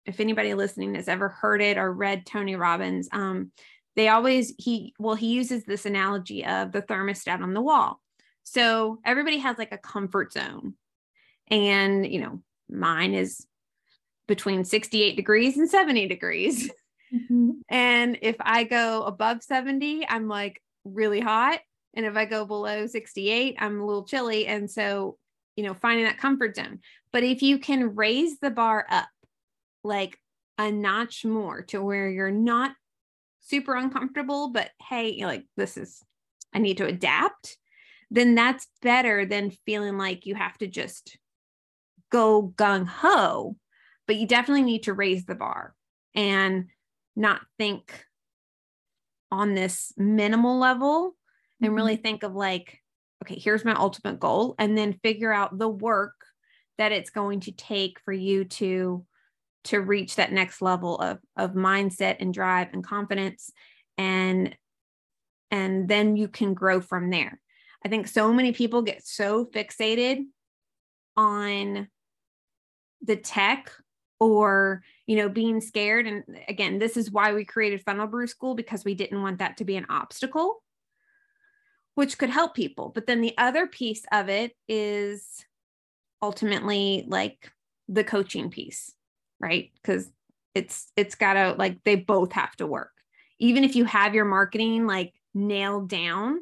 if 0.05 0.19
anybody 0.19 0.53
listening 0.53 0.95
has 0.95 1.07
ever 1.07 1.29
heard 1.29 1.61
it 1.61 1.77
or 1.77 1.91
read 1.91 2.25
Tony 2.25 2.55
Robbins, 2.55 3.09
um, 3.11 3.51
they 3.95 4.09
always 4.09 4.53
he 4.57 4.93
well 4.99 5.15
he 5.15 5.27
uses 5.27 5.63
this 5.63 5.85
analogy 5.85 6.45
of 6.45 6.71
the 6.71 6.81
thermostat 6.81 7.41
on 7.41 7.53
the 7.53 7.61
wall. 7.61 8.01
So 8.43 8.99
everybody 9.03 9.39
has 9.39 9.57
like 9.57 9.71
a 9.71 9.77
comfort 9.77 10.33
zone, 10.33 10.73
and 11.49 12.05
you 12.05 12.21
know 12.21 12.41
mine 12.69 13.13
is 13.13 13.45
between 14.27 14.65
68 14.65 15.15
degrees 15.15 15.57
and 15.57 15.69
70 15.69 16.07
degrees. 16.07 16.71
Mm-hmm. 17.13 17.51
And 17.69 18.17
if 18.23 18.35
I 18.39 18.63
go 18.63 19.03
above 19.03 19.43
70, 19.43 20.07
I'm 20.09 20.27
like 20.27 20.61
really 20.85 21.19
hot. 21.19 21.59
And 21.93 22.05
if 22.05 22.15
I 22.15 22.25
go 22.25 22.45
below 22.45 22.87
68, 22.87 23.55
I'm 23.59 23.81
a 23.81 23.85
little 23.85 24.05
chilly. 24.05 24.47
And 24.47 24.69
so, 24.69 25.17
you 25.55 25.63
know, 25.63 25.73
finding 25.73 26.05
that 26.05 26.17
comfort 26.17 26.55
zone. 26.55 26.79
But 27.11 27.23
if 27.23 27.41
you 27.41 27.57
can 27.57 27.95
raise 27.95 28.39
the 28.39 28.51
bar 28.51 28.85
up, 28.89 29.07
like 29.83 30.17
a 30.57 30.71
notch 30.71 31.25
more 31.25 31.61
to 31.63 31.81
where 31.81 32.09
you're 32.09 32.31
not 32.31 32.71
super 33.41 33.75
uncomfortable, 33.75 34.49
but 34.49 34.71
hey, 34.89 35.23
like 35.25 35.45
this 35.57 35.77
is, 35.77 36.01
I 36.53 36.59
need 36.59 36.77
to 36.77 36.85
adapt, 36.85 37.57
then 38.09 38.35
that's 38.35 38.67
better 38.81 39.25
than 39.25 39.51
feeling 39.65 39.97
like 39.97 40.25
you 40.25 40.35
have 40.35 40.57
to 40.59 40.67
just 40.67 41.17
go 42.11 42.53
gung 42.55 42.87
ho. 42.87 43.55
But 44.07 44.17
you 44.17 44.27
definitely 44.27 44.63
need 44.63 44.83
to 44.83 44.93
raise 44.93 45.25
the 45.25 45.35
bar 45.35 45.73
and 46.13 46.67
not 47.15 47.41
think 47.57 48.04
on 49.35 49.53
this 49.53 49.93
minimal 49.97 50.57
level 50.57 51.15
and 51.59 51.67
mm-hmm. 51.67 51.75
really 51.75 51.95
think 51.97 52.23
of 52.23 52.33
like, 52.33 52.79
okay, 53.23 53.37
here's 53.37 53.65
my 53.65 53.73
ultimate 53.73 54.19
goal, 54.19 54.55
and 54.57 54.77
then 54.77 54.99
figure 55.03 55.31
out 55.31 55.57
the 55.57 55.69
work 55.69 56.13
that 56.77 56.91
it's 56.91 57.09
going 57.09 57.41
to 57.41 57.51
take 57.51 57.99
for 57.99 58.13
you 58.13 58.45
to 58.45 59.05
to 59.65 59.79
reach 59.81 60.15
that 60.15 60.31
next 60.31 60.61
level 60.61 60.97
of 60.97 61.19
of 61.35 61.51
mindset 61.53 62.17
and 62.19 62.33
drive 62.33 62.67
and 62.73 62.83
confidence 62.83 63.51
and 63.97 64.55
and 65.49 65.87
then 65.87 66.15
you 66.15 66.27
can 66.27 66.53
grow 66.53 66.79
from 66.79 67.09
there 67.09 67.39
i 67.83 67.89
think 67.89 68.07
so 68.07 68.31
many 68.31 68.51
people 68.51 68.83
get 68.83 69.05
so 69.05 69.45
fixated 69.45 70.23
on 71.17 71.87
the 73.01 73.15
tech 73.15 73.71
or 74.19 74.83
you 75.07 75.15
know 75.15 75.29
being 75.29 75.61
scared 75.61 76.07
and 76.07 76.23
again 76.47 76.79
this 76.79 76.97
is 76.97 77.11
why 77.11 77.33
we 77.33 77.45
created 77.45 77.81
funnel 77.81 78.07
brew 78.07 78.27
school 78.27 78.55
because 78.55 78.83
we 78.83 78.95
didn't 78.95 79.21
want 79.21 79.39
that 79.39 79.57
to 79.57 79.65
be 79.65 79.75
an 79.75 79.85
obstacle 79.89 80.63
which 81.95 82.17
could 82.17 82.29
help 82.29 82.55
people 82.55 82.91
but 82.93 83.05
then 83.07 83.21
the 83.21 83.35
other 83.37 83.67
piece 83.67 84.03
of 84.11 84.29
it 84.29 84.53
is 84.67 85.45
ultimately 86.21 87.05
like 87.07 87.51
the 87.87 88.03
coaching 88.03 88.49
piece 88.49 88.95
right? 89.39 89.71
Because 89.75 90.09
it's 90.53 90.91
it's 90.95 91.15
gotta 91.15 91.55
like 91.57 91.83
they 91.83 91.95
both 91.95 92.31
have 92.33 92.55
to 92.57 92.67
work. 92.67 92.91
Even 93.39 93.63
if 93.63 93.75
you 93.75 93.85
have 93.85 94.15
your 94.15 94.25
marketing 94.25 94.87
like 94.87 95.13
nailed 95.33 95.89
down, 95.89 96.39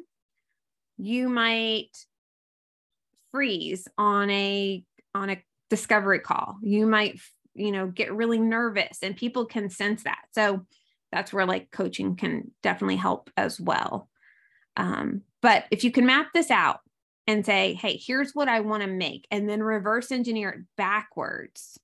you 0.96 1.28
might 1.28 1.90
freeze 3.32 3.88
on 3.98 4.30
a 4.30 4.84
on 5.14 5.30
a 5.30 5.42
discovery 5.70 6.20
call. 6.20 6.58
You 6.62 6.86
might 6.86 7.20
you 7.54 7.72
know 7.72 7.86
get 7.86 8.12
really 8.12 8.38
nervous 8.38 8.98
and 9.02 9.16
people 9.16 9.46
can 9.46 9.70
sense 9.70 10.04
that. 10.04 10.24
So 10.32 10.66
that's 11.12 11.32
where 11.32 11.46
like 11.46 11.70
coaching 11.70 12.16
can 12.16 12.50
definitely 12.62 12.96
help 12.96 13.30
as 13.36 13.60
well. 13.60 14.08
Um, 14.76 15.22
but 15.40 15.64
if 15.70 15.84
you 15.84 15.92
can 15.92 16.06
map 16.06 16.28
this 16.34 16.50
out 16.50 16.80
and 17.26 17.46
say, 17.46 17.74
hey, 17.74 17.96
here's 17.96 18.34
what 18.34 18.48
I 18.48 18.60
want 18.60 18.82
to 18.82 18.88
make, 18.88 19.26
and 19.30 19.48
then 19.48 19.62
reverse 19.62 20.10
engineer 20.10 20.50
it 20.50 20.60
backwards, 20.76 21.78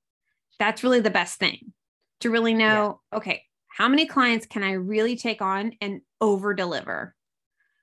that's 0.61 0.85
really 0.85 1.01
the 1.01 1.11
best 1.11 1.39
thing 1.39 1.73
to 2.21 2.31
really 2.31 2.55
know 2.55 3.01
yeah. 3.13 3.19
okay 3.19 3.43
how 3.67 3.89
many 3.89 4.07
clients 4.07 4.47
can 4.47 4.63
i 4.63 4.73
really 4.73 5.17
take 5.17 5.43
on 5.43 5.73
and 5.81 6.01
over 6.21 6.55
deliver 6.55 7.17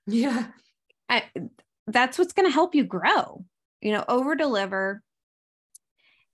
yeah 0.06 0.48
I, 1.10 1.24
that's 1.88 2.18
what's 2.18 2.34
going 2.34 2.48
to 2.48 2.54
help 2.54 2.76
you 2.76 2.84
grow 2.84 3.44
you 3.82 3.92
know 3.92 4.06
over 4.08 4.36
deliver 4.36 5.04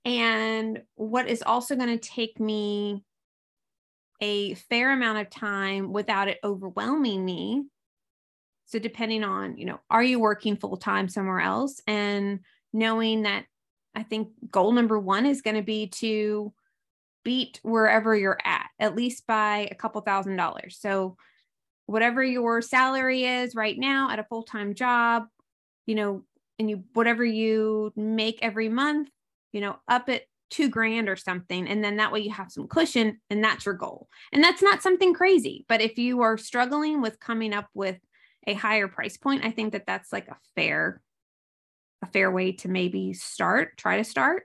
and 0.04 0.82
what 0.96 1.28
is 1.28 1.42
also 1.42 1.76
going 1.76 1.98
to 1.98 2.08
take 2.08 2.38
me 2.38 3.04
a 4.20 4.54
fair 4.54 4.92
amount 4.92 5.18
of 5.18 5.30
time 5.30 5.92
without 5.92 6.28
it 6.28 6.38
overwhelming 6.44 7.24
me 7.24 7.64
so 8.64 8.78
depending 8.78 9.24
on 9.24 9.56
you 9.58 9.64
know 9.64 9.80
are 9.90 10.02
you 10.02 10.20
working 10.20 10.56
full 10.56 10.76
time 10.76 11.08
somewhere 11.08 11.40
else 11.40 11.80
and 11.86 12.40
knowing 12.72 13.22
that 13.22 13.44
I 13.94 14.02
think 14.02 14.28
goal 14.50 14.72
number 14.72 14.98
one 14.98 15.24
is 15.24 15.40
going 15.40 15.56
to 15.56 15.62
be 15.62 15.86
to 15.86 16.52
beat 17.24 17.60
wherever 17.62 18.14
you're 18.14 18.38
at, 18.44 18.66
at 18.78 18.96
least 18.96 19.26
by 19.26 19.68
a 19.70 19.74
couple 19.74 20.00
thousand 20.02 20.36
dollars. 20.36 20.76
So, 20.80 21.16
whatever 21.86 22.24
your 22.24 22.62
salary 22.62 23.24
is 23.24 23.54
right 23.54 23.78
now 23.78 24.10
at 24.10 24.18
a 24.18 24.24
full 24.24 24.42
time 24.42 24.74
job, 24.74 25.24
you 25.86 25.94
know, 25.94 26.24
and 26.58 26.68
you, 26.70 26.84
whatever 26.94 27.24
you 27.24 27.92
make 27.94 28.38
every 28.42 28.68
month, 28.68 29.08
you 29.54 29.60
know, 29.60 29.76
up 29.88 30.08
at 30.08 30.22
two 30.50 30.68
grand 30.68 31.08
or 31.08 31.16
something. 31.16 31.66
And 31.68 31.82
then 31.82 31.96
that 31.96 32.12
way 32.12 32.20
you 32.20 32.32
have 32.32 32.50
some 32.50 32.66
cushion 32.66 33.20
and 33.30 33.42
that's 33.42 33.64
your 33.64 33.74
goal. 33.74 34.08
And 34.32 34.42
that's 34.42 34.62
not 34.62 34.82
something 34.82 35.14
crazy. 35.14 35.64
But 35.68 35.80
if 35.80 35.96
you 35.96 36.22
are 36.22 36.36
struggling 36.36 37.00
with 37.00 37.20
coming 37.20 37.54
up 37.54 37.68
with 37.72 37.96
a 38.46 38.54
higher 38.54 38.88
price 38.88 39.16
point, 39.16 39.44
I 39.44 39.52
think 39.52 39.72
that 39.72 39.86
that's 39.86 40.12
like 40.12 40.28
a 40.28 40.36
fair 40.54 41.00
a 42.02 42.06
fair 42.06 42.30
way 42.30 42.52
to 42.52 42.68
maybe 42.68 43.14
start, 43.14 43.78
try 43.78 43.96
to 43.96 44.04
start 44.04 44.42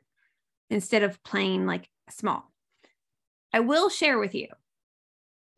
instead 0.70 1.04
of 1.04 1.22
playing 1.24 1.66
like 1.66 1.90
small. 2.10 2.50
I 3.52 3.60
will 3.60 3.90
share 3.90 4.18
with 4.18 4.34
you 4.34 4.48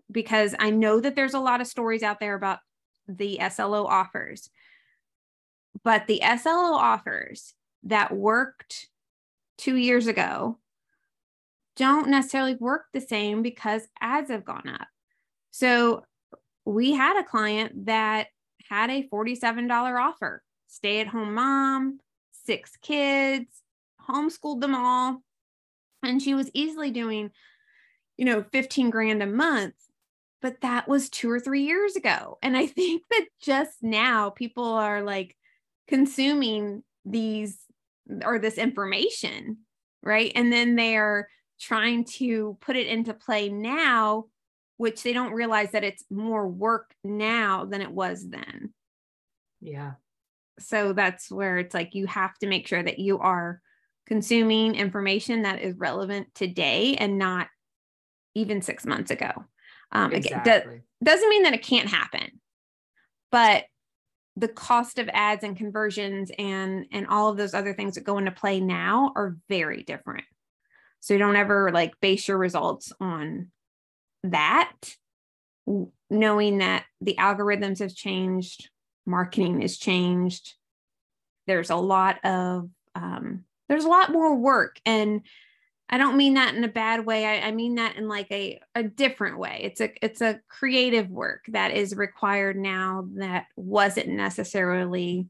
because 0.10 0.56
I 0.58 0.72
know 0.72 1.00
that 1.00 1.16
there's 1.16 1.36
a 1.36 1.40
lot 1.40 1.62
of 1.62 1.68
stories 1.68 2.02
out 2.02 2.20
there 2.20 2.34
about 2.34 2.60
the 3.08 3.40
SLO 3.50 3.86
offers, 3.86 4.50
but 5.84 6.08
the 6.08 6.22
SLO 6.40 6.74
offers 6.74 7.54
that 7.84 8.16
worked 8.16 8.88
two 9.62 9.76
years 9.76 10.08
ago 10.08 10.58
don't 11.78 12.10
necessarily 12.10 12.56
work 12.56 12.86
the 12.94 13.00
same 13.00 13.42
because 13.42 13.88
ads 14.02 14.30
have 14.30 14.44
gone 14.44 14.68
up. 14.68 14.88
So 15.52 16.04
we 16.66 16.92
had 16.92 17.20
a 17.20 17.24
client 17.24 17.86
that 17.86 18.28
had 18.70 18.90
a 18.90 19.08
$47 19.08 20.00
offer 20.00 20.44
stay 20.68 21.02
at 21.02 21.08
home 21.08 21.34
mom, 21.34 22.00
six 22.46 22.78
kids, 22.82 23.62
homeschooled 24.10 24.62
them 24.62 24.74
all. 24.74 25.22
And 26.02 26.22
she 26.22 26.34
was 26.34 26.50
easily 26.54 26.92
doing, 26.92 27.32
you 28.18 28.26
know, 28.26 28.46
15 28.52 28.90
grand 28.90 29.22
a 29.22 29.28
month. 29.28 29.76
But 30.42 30.62
that 30.62 30.88
was 30.88 31.10
two 31.10 31.30
or 31.30 31.40
three 31.40 31.64
years 31.64 31.96
ago. 31.96 32.38
And 32.42 32.58
I 32.58 32.68
think 32.68 33.04
that 33.10 33.26
just 33.42 33.84
now 33.84 34.30
people 34.30 34.66
are 34.66 35.04
like 35.04 35.36
consuming 35.88 36.84
these 37.06 37.58
or 38.24 38.40
this 38.40 38.58
information, 38.58 39.58
right? 40.04 40.32
And 40.36 40.52
then 40.52 40.76
they're 40.76 41.30
trying 41.60 42.06
to 42.06 42.58
put 42.62 42.76
it 42.76 42.88
into 42.88 43.14
play 43.14 43.50
now, 43.50 44.26
which 44.78 45.04
they 45.04 45.14
don't 45.14 45.34
realize 45.34 45.72
that 45.72 45.84
it's 45.84 46.04
more 46.10 46.48
work 46.48 46.94
now 47.04 47.66
than 47.66 47.82
it 47.82 47.92
was 47.92 48.28
then. 48.28 48.74
Yeah 49.60 49.94
so 50.62 50.94
that's 50.94 51.32
where 51.32 51.58
it's 51.58 51.74
like 51.74 51.96
you 51.96 52.08
have 52.08 52.38
to 52.40 52.48
make 52.48 52.68
sure 52.68 52.82
that 52.82 53.00
you 53.00 53.20
are 53.20 53.62
consuming 54.08 54.76
information 54.76 55.44
that 55.44 55.62
is 55.62 55.76
relevant 55.78 56.34
today 56.36 56.96
and 56.96 57.18
not 57.18 57.48
even 58.36 58.62
six 58.62 58.86
months 58.86 59.12
ago. 59.12 59.32
Um, 59.92 60.12
exactly. 60.14 60.52
Again, 60.52 60.84
doesn't 61.04 61.30
mean 61.30 61.44
that 61.44 61.54
it 61.54 61.64
can't 61.64 61.90
happen, 61.90 62.40
but 63.32 63.66
the 64.38 64.48
cost 64.48 64.98
of 64.98 65.10
ads 65.14 65.44
and 65.44 65.58
conversions 65.58 66.32
and 66.38 66.86
and 66.92 67.08
all 67.08 67.30
of 67.30 67.38
those 67.38 67.54
other 67.54 67.74
things 67.74 67.96
that 67.96 68.04
go 68.04 68.18
into 68.18 68.32
play 68.32 68.60
now 68.60 69.12
are 69.16 69.38
very 69.50 69.84
different. 69.84 70.24
So 71.02 71.18
don't 71.18 71.36
ever 71.36 71.72
like 71.72 72.00
base 72.00 72.28
your 72.28 72.38
results 72.38 72.94
on 73.00 73.52
that, 74.24 74.72
knowing 76.10 76.60
that 76.60 76.86
the 77.02 77.16
algorithms 77.20 77.80
have 77.80 77.94
changed, 77.94 78.70
marketing 79.06 79.62
has 79.62 79.78
changed. 79.78 80.54
There's 81.48 81.72
a 81.72 81.76
lot 81.76 82.24
of 82.24 82.70
um, 82.96 83.46
there's 83.68 83.86
a 83.86 83.90
lot 83.90 84.12
more 84.12 84.36
work, 84.36 84.80
and 84.86 85.22
I 85.94 85.98
don't 85.98 86.16
mean 86.16 86.36
that 86.36 86.56
in 86.56 86.64
a 86.64 86.70
bad 86.70 87.06
way. 87.06 87.26
I, 87.26 87.48
I 87.48 87.52
mean 87.52 87.76
that 87.76 87.98
in 87.98 88.08
like 88.08 88.32
a 88.32 88.62
a 88.76 88.84
different 88.84 89.38
way. 89.38 89.60
It's 89.64 89.82
a 89.82 89.92
it's 90.02 90.22
a 90.22 90.40
creative 90.48 91.10
work 91.10 91.44
that 91.50 91.72
is 91.72 91.96
required 91.96 92.56
now 92.56 93.08
that 93.16 93.48
wasn't 93.58 94.08
necessarily 94.08 95.28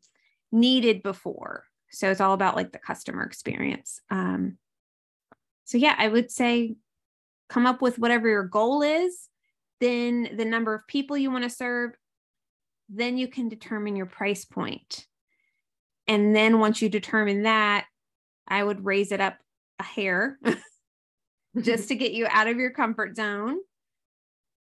needed 0.51 1.01
before. 1.01 1.65
So 1.89 2.11
it's 2.11 2.21
all 2.21 2.33
about 2.33 2.55
like 2.55 2.71
the 2.71 2.79
customer 2.79 3.23
experience. 3.23 3.99
Um, 4.11 4.57
so 5.65 5.77
yeah, 5.77 5.95
I 5.97 6.07
would 6.07 6.29
say 6.29 6.75
come 7.49 7.65
up 7.65 7.81
with 7.81 7.97
whatever 7.97 8.29
your 8.29 8.43
goal 8.43 8.81
is, 8.81 9.27
then 9.79 10.29
the 10.37 10.45
number 10.45 10.73
of 10.73 10.87
people 10.87 11.17
you 11.17 11.31
want 11.31 11.43
to 11.43 11.49
serve, 11.49 11.91
then 12.87 13.17
you 13.17 13.27
can 13.27 13.49
determine 13.49 13.95
your 13.95 14.05
price 14.05 14.45
point. 14.45 15.05
And 16.07 16.35
then 16.35 16.59
once 16.59 16.81
you 16.81 16.89
determine 16.89 17.43
that, 17.43 17.85
I 18.47 18.63
would 18.63 18.85
raise 18.85 19.11
it 19.11 19.21
up 19.21 19.37
a 19.81 19.83
hair 19.83 20.39
just 21.59 21.87
to 21.89 21.95
get 21.95 22.13
you 22.13 22.27
out 22.29 22.47
of 22.47 22.57
your 22.57 22.71
comfort 22.71 23.15
zone 23.15 23.57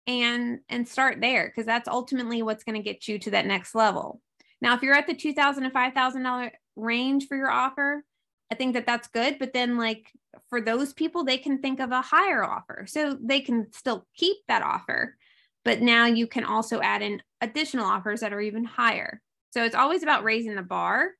and 0.08 0.60
and 0.69 0.88
start 0.88 1.21
there 1.21 1.47
because 1.47 1.65
that's 1.65 1.88
ultimately 1.88 2.41
what's 2.41 2.63
going 2.63 2.75
to 2.75 2.84
get 2.84 3.08
you 3.08 3.19
to 3.19 3.32
that 3.32 3.45
next 3.45 3.75
level. 3.75 4.21
Now, 4.62 4.75
if 4.75 4.82
you're 4.82 4.95
at 4.95 5.08
the 5.08 5.13
two 5.13 5.34
thousand 5.34 5.63
to 5.63 5.69
five 5.69 5.93
thousand 5.93 6.23
dollar 6.23 6.51
range 6.75 7.27
for 7.27 7.38
your 7.38 7.51
offer, 7.51 8.03
I 8.51 8.55
think 8.55 8.73
that 8.73 8.86
that's 8.86 9.08
good. 9.10 9.38
But 9.39 9.53
then, 9.53 9.77
like 9.77 10.12
for 10.49 10.62
those 10.62 10.93
people, 10.93 11.23
they 11.23 11.38
can 11.38 11.60
think 11.60 11.79
of 11.79 11.91
a 11.91 12.01
higher 12.01 12.43
offer, 12.43 12.86
so 12.88 13.17
they 13.21 13.41
can 13.41 13.71
still 13.71 14.08
keep 14.15 14.38
that 14.47 14.63
offer. 14.63 15.15
But 15.63 15.82
now 15.82 16.05
you 16.05 16.25
can 16.25 16.45
also 16.45 16.82
add 16.82 17.01
in 17.01 17.21
additional 17.41 17.86
offers 17.86 18.21
that 18.21 18.34
are 18.34 18.41
even 18.41 18.63
higher. 18.63 19.21
So 19.51 19.63
it's 19.63 19.75
always 19.75 20.03
about 20.03 20.23
raising 20.23 20.55
the 20.55 20.62
bar 20.62 21.12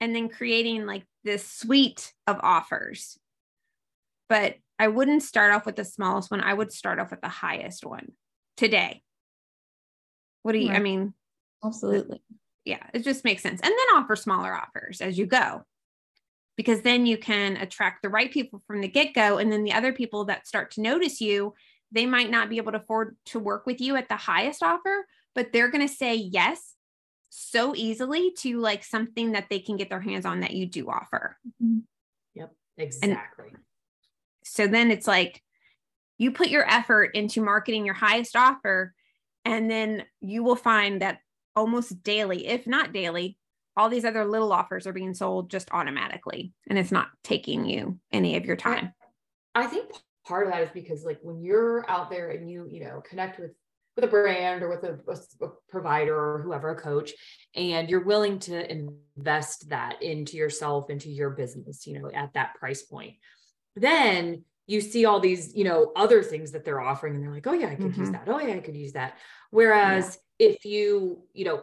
and 0.00 0.14
then 0.14 0.28
creating 0.28 0.86
like 0.86 1.04
this 1.24 1.46
suite 1.46 2.12
of 2.26 2.38
offers. 2.42 3.18
But 4.28 4.56
I 4.78 4.88
wouldn't 4.88 5.22
start 5.22 5.52
off 5.52 5.66
with 5.66 5.76
the 5.76 5.84
smallest 5.84 6.30
one. 6.30 6.40
I 6.40 6.54
would 6.54 6.72
start 6.72 6.98
off 6.98 7.10
with 7.10 7.20
the 7.20 7.28
highest 7.28 7.84
one 7.84 8.12
today. 8.56 9.02
What 10.42 10.52
do 10.52 10.58
you, 10.58 10.68
right. 10.68 10.78
I 10.78 10.82
mean? 10.82 11.12
Absolutely. 11.64 12.22
Yeah, 12.64 12.84
it 12.94 13.04
just 13.04 13.24
makes 13.24 13.42
sense. 13.42 13.60
And 13.60 13.70
then 13.70 13.96
offer 13.96 14.16
smaller 14.16 14.54
offers 14.54 15.00
as 15.00 15.18
you 15.18 15.26
go, 15.26 15.64
because 16.56 16.82
then 16.82 17.04
you 17.04 17.18
can 17.18 17.56
attract 17.56 18.02
the 18.02 18.08
right 18.08 18.30
people 18.30 18.62
from 18.66 18.80
the 18.80 18.88
get 18.88 19.12
go. 19.12 19.38
And 19.38 19.52
then 19.52 19.64
the 19.64 19.72
other 19.72 19.92
people 19.92 20.26
that 20.26 20.46
start 20.46 20.70
to 20.72 20.80
notice 20.80 21.20
you 21.20 21.54
they 21.92 22.06
might 22.06 22.30
not 22.30 22.48
be 22.48 22.56
able 22.56 22.72
to 22.72 22.78
afford 22.78 23.16
to 23.26 23.38
work 23.38 23.66
with 23.66 23.80
you 23.80 23.96
at 23.96 24.08
the 24.08 24.16
highest 24.16 24.62
offer, 24.62 25.06
but 25.34 25.52
they're 25.52 25.70
going 25.70 25.86
to 25.86 25.92
say 25.92 26.14
yes 26.14 26.74
so 27.30 27.74
easily 27.74 28.32
to 28.32 28.58
like 28.58 28.84
something 28.84 29.32
that 29.32 29.48
they 29.48 29.60
can 29.60 29.76
get 29.76 29.88
their 29.88 30.00
hands 30.00 30.26
on 30.26 30.40
that 30.40 30.52
you 30.52 30.66
do 30.66 30.90
offer. 30.90 31.38
Mm-hmm. 31.62 31.78
Yep, 32.34 32.52
exactly. 32.76 33.46
And 33.48 33.58
so 34.44 34.66
then 34.66 34.90
it's 34.90 35.06
like 35.06 35.42
you 36.18 36.32
put 36.32 36.48
your 36.48 36.68
effort 36.68 37.12
into 37.14 37.40
marketing 37.40 37.86
your 37.86 37.94
highest 37.94 38.36
offer, 38.36 38.94
and 39.44 39.70
then 39.70 40.04
you 40.20 40.42
will 40.42 40.56
find 40.56 41.00
that 41.00 41.20
almost 41.56 42.02
daily, 42.02 42.46
if 42.46 42.66
not 42.66 42.92
daily, 42.92 43.38
all 43.76 43.88
these 43.88 44.04
other 44.04 44.24
little 44.24 44.52
offers 44.52 44.86
are 44.86 44.92
being 44.92 45.14
sold 45.14 45.50
just 45.50 45.70
automatically 45.72 46.52
and 46.68 46.78
it's 46.78 46.92
not 46.92 47.08
taking 47.22 47.64
you 47.64 47.98
any 48.12 48.36
of 48.36 48.44
your 48.44 48.56
time. 48.56 48.92
I 49.54 49.66
think 49.66 49.90
part 50.26 50.46
of 50.46 50.52
that 50.52 50.62
is 50.62 50.70
because 50.74 51.04
like 51.04 51.18
when 51.22 51.42
you're 51.42 51.88
out 51.88 52.10
there 52.10 52.30
and 52.30 52.50
you 52.50 52.68
you 52.70 52.84
know 52.84 53.02
connect 53.08 53.40
with 53.40 53.52
with 54.00 54.08
a 54.08 54.12
brand 54.12 54.62
or 54.62 54.68
with 54.68 54.84
a, 54.84 55.44
a, 55.44 55.48
provider 55.68 56.16
or 56.16 56.42
whoever 56.42 56.70
a 56.70 56.76
coach 56.76 57.12
and 57.54 57.88
you're 57.88 58.04
willing 58.04 58.38
to 58.38 58.70
invest 58.70 59.68
that 59.68 60.02
into 60.02 60.36
yourself 60.36 60.90
into 60.90 61.10
your 61.10 61.30
business 61.30 61.86
you 61.86 61.98
know 61.98 62.10
at 62.12 62.32
that 62.34 62.54
price 62.54 62.82
point 62.82 63.14
then 63.76 64.44
you 64.66 64.80
see 64.80 65.04
all 65.04 65.20
these 65.20 65.54
you 65.54 65.64
know 65.64 65.92
other 65.96 66.22
things 66.22 66.52
that 66.52 66.64
they're 66.64 66.80
offering 66.80 67.14
and 67.14 67.22
they're 67.22 67.32
like 67.32 67.46
oh 67.46 67.52
yeah 67.52 67.68
i 67.68 67.74
could 67.74 67.86
mm-hmm. 67.86 68.00
use 68.00 68.10
that 68.10 68.24
oh 68.26 68.40
yeah 68.40 68.54
i 68.54 68.60
could 68.60 68.76
use 68.76 68.92
that 68.92 69.16
whereas 69.50 70.18
yeah. 70.38 70.48
if 70.48 70.64
you 70.64 71.22
you 71.32 71.44
know 71.44 71.62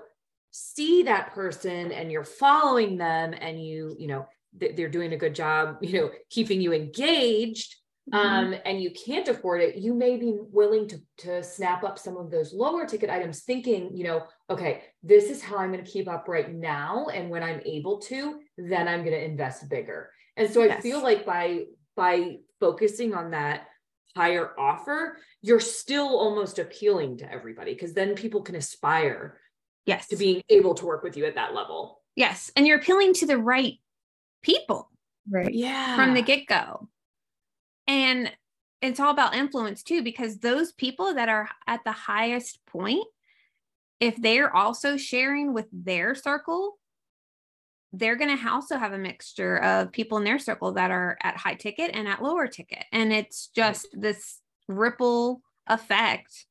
see 0.52 1.04
that 1.04 1.34
person 1.34 1.92
and 1.92 2.12
you're 2.12 2.24
following 2.24 2.98
them 2.98 3.34
and 3.40 3.64
you 3.64 3.96
you 4.00 4.08
know 4.08 4.28
they're 4.54 4.90
doing 4.90 5.14
a 5.14 5.18
good 5.18 5.36
job 5.36 5.78
you 5.82 5.94
know 5.94 6.10
keeping 6.30 6.62
you 6.62 6.74
engaged. 6.74 7.76
Um, 8.14 8.56
and 8.66 8.82
you 8.82 8.92
can't 8.92 9.28
afford 9.28 9.62
it, 9.62 9.76
you 9.76 9.94
may 9.94 10.18
be 10.18 10.38
willing 10.52 10.88
to, 10.88 11.02
to 11.18 11.44
snap 11.44 11.84
up 11.84 12.00
some 12.00 12.16
of 12.16 12.32
those 12.32 12.54
lower 12.54 12.86
ticket 12.86 13.10
items, 13.10 13.42
thinking, 13.42 13.96
you 13.96 14.06
know, 14.06 14.24
okay, 14.50 14.84
this 15.04 15.30
is 15.30 15.44
how 15.44 15.58
I'm 15.58 15.72
going 15.72 15.84
to 15.84 15.92
keep 15.92 16.08
up 16.08 16.28
right 16.28 16.54
now. 16.54 17.08
And 17.14 17.30
when 17.30 17.44
I'm 17.44 17.62
able 17.66 18.00
to, 18.02 18.40
then 18.58 18.88
I'm 18.88 19.02
going 19.04 19.16
to 19.16 19.24
invest 19.24 19.70
bigger. 19.70 20.10
And 20.38 20.50
so 20.50 20.64
yes. 20.64 20.78
I 20.78 20.82
feel 20.82 21.04
like 21.04 21.26
by 21.26 21.66
by 21.96 22.38
focusing 22.60 23.14
on 23.14 23.32
that 23.32 23.68
higher 24.16 24.52
offer, 24.58 25.18
you're 25.42 25.60
still 25.60 26.18
almost 26.20 26.60
appealing 26.60 27.18
to 27.18 27.32
everybody 27.32 27.74
because 27.74 27.94
then 27.94 28.16
people 28.16 28.42
can 28.42 28.56
aspire 28.56 29.40
yes 29.86 30.08
to 30.08 30.16
being 30.16 30.42
able 30.50 30.76
to 30.76 30.86
work 30.86 31.04
with 31.04 31.18
you 31.18 31.26
at 31.26 31.36
that 31.36 31.54
level. 31.54 32.02
Yes. 32.16 32.52
And 32.56 32.66
you're 32.66 32.80
appealing 32.80 33.14
to 33.16 33.26
the 33.26 33.38
right 33.38 33.76
people. 34.44 34.92
Right. 35.30 35.54
Yeah. 35.54 35.96
From 35.96 36.14
the 36.14 36.22
get-go. 36.22 36.88
And 37.88 38.32
it's 38.82 39.00
all 39.00 39.12
about 39.12 39.36
influence 39.36 39.84
too, 39.84 40.04
because 40.04 40.38
those 40.38 40.72
people 40.72 41.14
that 41.16 41.30
are 41.30 41.50
at 41.66 41.84
the 41.84 41.92
highest 41.92 42.60
point, 42.66 43.06
if 44.00 44.16
they're 44.16 44.56
also 44.56 44.98
sharing 44.98 45.54
with 45.54 45.68
their 45.72 46.14
circle, 46.14 46.78
they're 47.94 48.18
going 48.18 48.38
to 48.38 48.50
also 48.50 48.78
have 48.78 48.94
a 48.94 48.98
mixture 48.98 49.58
of 49.58 49.92
people 49.92 50.18
in 50.18 50.24
their 50.24 50.40
circle 50.40 50.74
that 50.74 50.92
are 50.92 51.18
at 51.24 51.38
high 51.38 51.56
ticket 51.56 51.92
and 51.94 52.08
at 52.08 52.22
lower 52.22 52.48
ticket. 52.48 52.84
And 52.92 53.12
it's 53.12 53.48
just 53.48 53.88
this 53.94 54.42
ripple 54.68 55.42
effect 55.68 56.46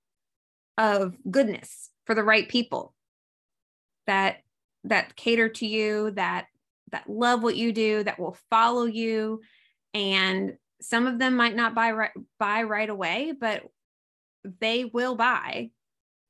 of 0.78 1.14
goodness 1.30 1.90
for 2.04 2.14
the 2.14 2.24
right 2.24 2.48
people 2.48 2.94
that 4.06 4.38
that 4.84 5.16
cater 5.16 5.48
to 5.48 5.66
you 5.66 6.12
that 6.12 6.46
that 6.92 7.08
love 7.08 7.42
what 7.42 7.56
you 7.56 7.72
do 7.72 8.04
that 8.04 8.18
will 8.18 8.36
follow 8.50 8.84
you 8.84 9.40
and 9.94 10.56
some 10.80 11.06
of 11.06 11.18
them 11.18 11.36
might 11.36 11.56
not 11.56 11.74
buy 11.74 11.90
right 11.92 12.10
buy 12.38 12.62
right 12.62 12.90
away 12.90 13.32
but 13.38 13.62
they 14.60 14.84
will 14.84 15.14
buy 15.14 15.70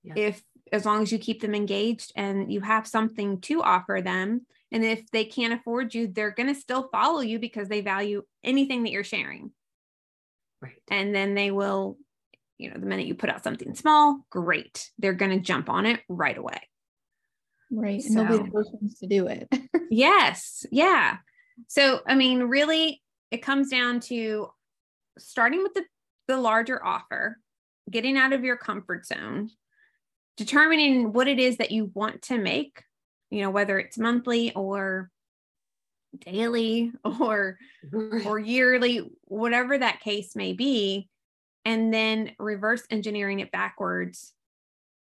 yeah. 0.02 0.14
if 0.16 0.42
as 0.72 0.84
long 0.84 1.02
as 1.02 1.12
you 1.12 1.18
keep 1.18 1.40
them 1.40 1.54
engaged 1.54 2.12
and 2.16 2.52
you 2.52 2.60
have 2.60 2.86
something 2.86 3.40
to 3.40 3.62
offer 3.62 4.00
them. 4.02 4.46
And 4.72 4.84
if 4.84 5.08
they 5.10 5.24
can't 5.24 5.52
afford 5.52 5.94
you 5.94 6.08
they're 6.08 6.32
going 6.32 6.52
to 6.52 6.60
still 6.60 6.88
follow 6.90 7.20
you 7.20 7.38
because 7.38 7.68
they 7.68 7.80
value 7.80 8.22
anything 8.42 8.82
that 8.82 8.90
you're 8.90 9.04
sharing. 9.04 9.52
Right. 10.60 10.82
And 10.88 11.14
then 11.14 11.34
they 11.34 11.50
will 11.50 11.98
you 12.58 12.70
know 12.70 12.80
the 12.80 12.86
minute 12.86 13.06
you 13.06 13.14
put 13.14 13.30
out 13.30 13.44
something 13.44 13.74
small 13.74 14.20
great. 14.30 14.90
They're 14.98 15.12
going 15.12 15.32
to 15.32 15.40
jump 15.40 15.68
on 15.68 15.86
it 15.86 16.00
right 16.08 16.36
away. 16.36 16.60
Right. 17.70 18.02
So, 18.02 18.20
and 18.20 18.30
they'll 18.30 18.38
be 18.38 18.44
the 18.44 18.50
first 18.50 18.72
ones 18.72 18.98
to 19.00 19.06
do 19.06 19.26
it. 19.26 19.48
Yes. 19.88 20.66
Yeah. 20.72 21.18
So 21.68 22.00
i 22.08 22.16
mean 22.16 22.42
really 22.42 23.00
it 23.30 23.38
comes 23.38 23.70
down 23.70 24.00
to 24.00 24.48
starting 25.18 25.62
with 25.62 25.74
the, 25.74 25.84
the 26.28 26.36
larger 26.36 26.84
offer, 26.84 27.38
getting 27.90 28.16
out 28.16 28.32
of 28.32 28.44
your 28.44 28.56
comfort 28.56 29.06
zone, 29.06 29.50
determining 30.36 31.12
what 31.12 31.28
it 31.28 31.38
is 31.38 31.56
that 31.58 31.70
you 31.70 31.90
want 31.94 32.22
to 32.22 32.38
make, 32.38 32.82
you 33.30 33.42
know, 33.42 33.50
whether 33.50 33.78
it's 33.78 33.98
monthly 33.98 34.52
or 34.54 35.10
daily 36.18 36.92
or 37.20 37.58
or 38.24 38.38
yearly, 38.38 39.10
whatever 39.24 39.76
that 39.76 40.00
case 40.00 40.36
may 40.36 40.52
be, 40.52 41.08
and 41.64 41.92
then 41.92 42.32
reverse 42.38 42.82
engineering 42.90 43.40
it 43.40 43.50
backwards 43.50 44.32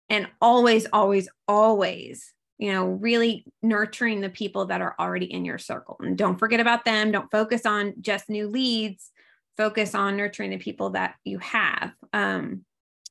and 0.09 0.27
always 0.41 0.87
always 0.93 1.29
always 1.47 2.35
you 2.61 2.73
know 2.73 2.87
really 2.87 3.45
nurturing 3.63 4.21
the 4.21 4.31
people 4.31 4.67
that 4.67 4.81
are 4.81 4.95
already 4.99 5.27
in 5.27 5.45
your 5.45 5.59
circle. 5.59 5.97
And 6.01 6.17
don't 6.17 6.39
forget 6.39 6.61
about 6.61 6.85
them. 6.85 7.11
Don't 7.11 7.31
focus 7.31 7.67
on 7.67 7.95
just 8.01 8.29
new 8.29 8.49
leads. 8.49 9.11
Focus 9.57 9.95
on 9.95 10.17
nurturing 10.17 10.51
the 10.51 10.59
people 10.59 10.91
that 10.91 11.17
you 11.25 11.39
have. 11.39 11.93
Um, 12.13 12.65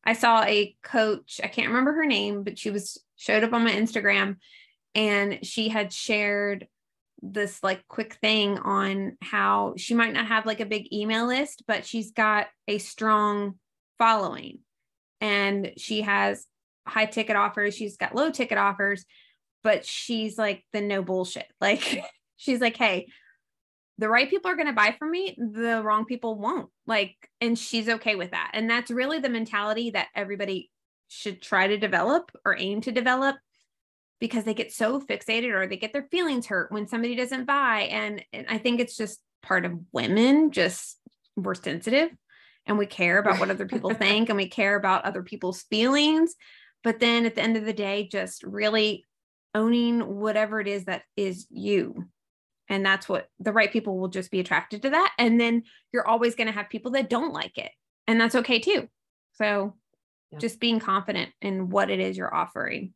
i 0.06 0.14
saw 0.14 0.42
a 0.44 0.74
coach 0.82 1.42
i 1.44 1.48
can't 1.48 1.68
remember 1.68 1.92
her 1.92 2.06
name 2.06 2.44
but 2.44 2.58
she 2.58 2.72
was 2.72 3.04
showed 3.18 3.44
up 3.44 3.52
on 3.52 3.66
my 3.66 3.72
instagram 3.72 4.38
and 4.96 5.40
she 5.46 5.68
had 5.68 5.92
shared 5.92 6.68
this 7.22 7.62
like 7.64 7.88
quick 7.88 8.16
thing 8.16 8.58
on 8.60 9.18
how 9.22 9.74
she 9.78 9.94
might 9.94 10.14
not 10.14 10.28
have 10.28 10.46
like 10.46 10.60
a 10.60 10.66
big 10.66 10.92
email 10.94 11.28
list, 11.28 11.64
but 11.68 11.86
she's 11.86 12.12
got 12.12 12.48
a 12.68 12.78
strong 12.78 13.56
following. 13.98 14.60
And 15.22 15.74
she 15.78 16.02
has 16.02 16.46
high 16.88 17.06
ticket 17.06 17.36
offers, 17.36 17.76
she's 17.76 17.98
got 17.98 18.16
low 18.16 18.32
ticket 18.32 18.58
offers, 18.58 19.06
but 19.64 19.86
she's 19.86 20.38
like 20.38 20.64
the 20.74 20.82
no 20.82 21.02
bullshit. 21.02 21.48
Like 21.62 22.04
she's 22.38 22.62
like, 22.62 22.78
hey, 22.78 23.08
the 23.98 24.10
right 24.10 24.30
people 24.30 24.50
are 24.50 24.56
going 24.56 24.68
to 24.68 24.74
buy 24.74 24.96
from 24.98 25.12
me, 25.12 25.38
the 25.38 25.82
wrong 25.84 26.06
people 26.06 26.36
won't. 26.36 26.70
Like, 26.88 27.16
and 27.42 27.60
she's 27.60 27.90
okay 27.90 28.16
with 28.16 28.32
that. 28.32 28.52
And 28.54 28.70
that's 28.70 28.90
really 28.90 29.20
the 29.20 29.30
mentality 29.30 29.92
that 29.92 30.08
everybody 30.16 30.72
should 31.10 31.42
try 31.42 31.68
to 31.68 31.78
develop 31.78 32.32
or 32.46 32.56
aim 32.58 32.80
to 32.82 32.94
develop 32.94 33.36
because 34.22 34.46
they 34.46 34.54
get 34.54 34.72
so 34.72 35.02
fixated 35.02 35.54
or 35.54 35.68
they 35.68 35.76
get 35.76 35.92
their 35.92 36.08
feelings 36.12 36.48
hurt 36.48 36.72
when 36.72 36.88
somebody 36.88 37.16
doesn't 37.16 37.46
buy. 37.46 37.90
And, 37.92 38.24
and 38.32 38.46
I 38.50 38.58
think 38.58 38.80
it's 38.80 38.96
just 38.96 39.20
part 39.42 39.66
of 39.66 39.80
women, 39.92 40.52
just 40.52 40.98
we're 41.36 41.56
sensitive 41.56 42.10
and 42.66 42.78
we 42.78 42.86
care 42.86 43.18
about 43.18 43.40
what 43.40 43.50
other 43.50 43.66
people 43.66 43.94
think 43.94 44.30
and 44.30 44.38
we 44.38 44.48
care 44.48 44.76
about 44.76 45.06
other 45.06 45.24
people's 45.24 45.64
feelings. 45.64 46.36
But 46.84 47.00
then 47.00 47.26
at 47.26 47.36
the 47.36 47.42
end 47.42 47.58
of 47.58 47.66
the 47.66 47.74
day, 47.74 48.08
just 48.10 48.44
really 48.44 49.06
owning 49.56 50.20
whatever 50.20 50.60
it 50.60 50.68
is 50.68 50.86
that 50.86 51.04
is 51.16 51.48
you. 51.50 52.08
And 52.68 52.86
that's 52.86 53.10
what 53.10 53.28
the 53.40 53.52
right 53.52 53.72
people 53.72 53.98
will 53.98 54.10
just 54.10 54.30
be 54.30 54.40
attracted 54.40 54.84
to 54.84 54.92
that. 54.92 55.14
And 55.18 55.42
then 55.42 55.64
you're 55.92 56.08
always 56.08 56.36
going 56.36 56.48
to 56.48 56.54
have 56.54 56.70
people 56.70 56.92
that 56.92 57.10
don't 57.10 57.34
like 57.34 57.58
it. 57.58 57.72
And 58.08 58.22
that's 58.22 58.36
okay 58.36 58.60
too. 58.60 58.88
So 59.34 59.76
yeah. 60.32 60.40
just 60.40 60.60
being 60.60 60.80
confident 60.80 61.32
in 61.42 61.70
what 61.70 61.90
it 61.90 62.00
is 62.00 62.18
you're 62.18 62.34
offering 62.34 62.94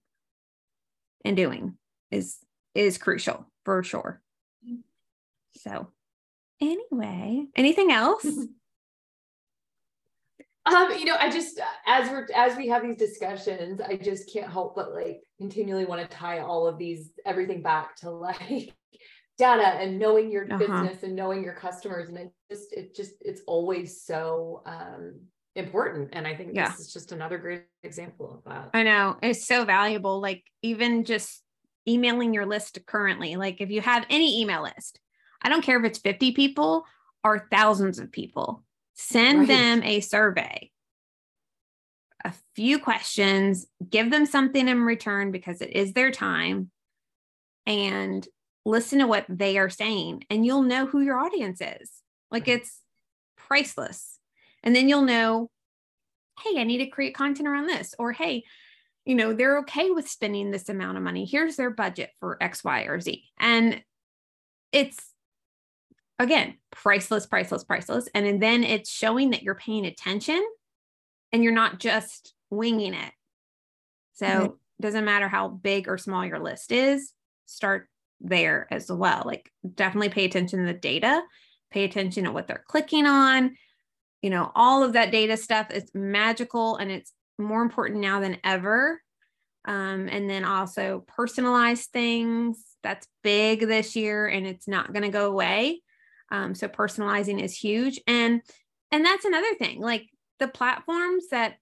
and 1.25 1.35
doing 1.35 1.77
is 2.11 2.37
is 2.75 2.97
crucial 2.97 3.45
for 3.65 3.83
sure. 3.83 4.21
Mm-hmm. 4.65 4.81
So 5.55 5.87
anyway, 6.61 7.45
anything 7.55 7.91
else? 7.91 8.25
Um, 10.65 10.91
you 10.97 11.05
know, 11.05 11.17
I 11.19 11.29
just 11.29 11.59
as 11.85 12.09
we're 12.09 12.27
as 12.33 12.55
we 12.55 12.67
have 12.69 12.83
these 12.83 12.97
discussions, 12.97 13.81
I 13.81 13.97
just 13.97 14.31
can't 14.31 14.51
help 14.51 14.75
but 14.75 14.93
like 14.93 15.21
continually 15.37 15.85
want 15.85 16.01
to 16.01 16.17
tie 16.17 16.39
all 16.39 16.67
of 16.67 16.77
these 16.77 17.11
everything 17.25 17.61
back 17.61 17.97
to 17.97 18.09
like 18.09 18.73
data 19.37 19.67
and 19.67 19.99
knowing 19.99 20.31
your 20.31 20.45
uh-huh. 20.45 20.57
business 20.57 21.03
and 21.03 21.15
knowing 21.15 21.43
your 21.43 21.55
customers. 21.55 22.07
And 22.07 22.17
it 22.17 22.31
just 22.49 22.73
it 22.73 22.95
just 22.95 23.13
it's 23.21 23.41
always 23.45 24.03
so 24.03 24.63
um 24.65 25.19
important. 25.55 26.09
And 26.13 26.25
I 26.25 26.35
think 26.35 26.51
yeah. 26.53 26.69
this 26.69 26.79
is 26.79 26.93
just 26.93 27.11
another 27.11 27.37
great 27.37 27.63
example 27.83 28.33
of 28.33 28.51
that. 28.51 28.69
I 28.73 28.83
know 28.83 29.17
it's 29.21 29.45
so 29.45 29.65
valuable. 29.65 30.21
Like 30.21 30.43
even 30.61 31.03
just 31.03 31.43
emailing 31.87 32.33
your 32.33 32.45
list 32.45 32.79
currently, 32.85 33.35
like 33.35 33.59
if 33.59 33.69
you 33.69 33.81
have 33.81 34.05
any 34.09 34.41
email 34.41 34.63
list, 34.63 34.99
I 35.41 35.49
don't 35.49 35.61
care 35.61 35.77
if 35.77 35.85
it's 35.85 35.99
50 35.99 36.31
people 36.31 36.85
or 37.23 37.47
thousands 37.51 37.99
of 37.99 38.11
people, 38.11 38.62
send 38.93 39.39
right. 39.39 39.47
them 39.47 39.83
a 39.83 39.99
survey, 39.99 40.71
a 42.23 42.33
few 42.55 42.79
questions, 42.79 43.65
give 43.89 44.11
them 44.11 44.25
something 44.25 44.67
in 44.67 44.81
return 44.81 45.31
because 45.31 45.61
it 45.61 45.71
is 45.71 45.93
their 45.93 46.11
time 46.11 46.71
and 47.65 48.27
listen 48.65 48.99
to 48.99 49.07
what 49.07 49.25
they 49.27 49.57
are 49.57 49.69
saying 49.69 50.23
and 50.29 50.45
you'll 50.45 50.61
know 50.61 50.85
who 50.85 51.01
your 51.01 51.19
audience 51.19 51.59
is. 51.61 51.91
Like 52.31 52.47
it's 52.47 52.79
priceless. 53.35 54.19
And 54.63 54.75
then 54.75 54.87
you'll 54.87 55.01
know, 55.01 55.49
hey, 56.41 56.59
I 56.59 56.63
need 56.63 56.79
to 56.79 56.87
create 56.87 57.15
content 57.15 57.47
around 57.47 57.67
this. 57.67 57.93
Or, 57.99 58.11
hey, 58.11 58.43
you 59.05 59.15
know, 59.15 59.33
they're 59.33 59.59
okay 59.59 59.91
with 59.91 60.09
spending 60.09 60.49
this 60.49 60.69
amount 60.69 60.97
of 60.97 61.03
money. 61.03 61.25
Here's 61.25 61.57
their 61.57 61.69
budget 61.69 62.11
for 62.19 62.41
X, 62.41 62.63
Y, 62.63 62.83
or 62.83 63.01
Z. 63.01 63.23
And 63.37 63.83
it's, 64.71 64.97
again, 66.19 66.57
priceless, 66.71 67.25
priceless, 67.25 67.63
priceless. 67.63 68.07
And 68.13 68.41
then 68.41 68.63
it's 68.63 68.89
showing 68.89 69.31
that 69.31 69.43
you're 69.43 69.55
paying 69.55 69.85
attention 69.85 70.43
and 71.31 71.43
you're 71.43 71.53
not 71.53 71.79
just 71.79 72.33
winging 72.49 72.93
it. 72.93 73.11
So 74.13 74.25
it 74.43 74.81
doesn't 74.81 75.05
matter 75.05 75.27
how 75.27 75.47
big 75.47 75.87
or 75.87 75.97
small 75.97 76.25
your 76.25 76.39
list 76.39 76.71
is, 76.71 77.13
start 77.45 77.87
there 78.21 78.67
as 78.71 78.91
well. 78.91 79.23
Like, 79.25 79.51
definitely 79.75 80.09
pay 80.09 80.25
attention 80.25 80.59
to 80.59 80.65
the 80.65 80.77
data, 80.77 81.23
pay 81.71 81.83
attention 81.83 82.25
to 82.25 82.31
what 82.31 82.47
they're 82.47 82.63
clicking 82.67 83.07
on, 83.07 83.55
you 84.21 84.29
know, 84.29 84.51
all 84.55 84.83
of 84.83 84.93
that 84.93 85.11
data 85.11 85.35
stuff 85.35 85.69
is 85.69 85.91
magical 85.93 86.77
and 86.77 86.89
it's 86.89 87.11
more 87.37 87.61
important 87.61 87.99
now 87.99 88.21
than 88.21 88.37
ever. 88.43 89.01
Um, 89.65 90.07
and 90.09 90.29
then 90.29 90.45
also 90.45 91.03
personalized 91.07 91.89
things 91.91 92.63
that's 92.83 93.07
big 93.23 93.61
this 93.61 93.95
year 93.95 94.27
and 94.27 94.45
it's 94.45 94.67
not 94.67 94.93
going 94.93 95.03
to 95.03 95.09
go 95.09 95.27
away. 95.27 95.81
Um, 96.33 96.55
so 96.55 96.67
personalizing 96.67 97.41
is 97.41 97.55
huge. 97.55 98.01
And 98.07 98.41
and 98.91 99.05
that's 99.05 99.25
another 99.25 99.53
thing, 99.55 99.79
like 99.79 100.09
the 100.39 100.47
platforms 100.47 101.29
that 101.31 101.55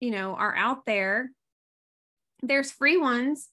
you 0.00 0.10
know 0.10 0.34
are 0.34 0.54
out 0.54 0.86
there, 0.86 1.30
there's 2.42 2.70
free 2.70 2.98
ones 2.98 3.48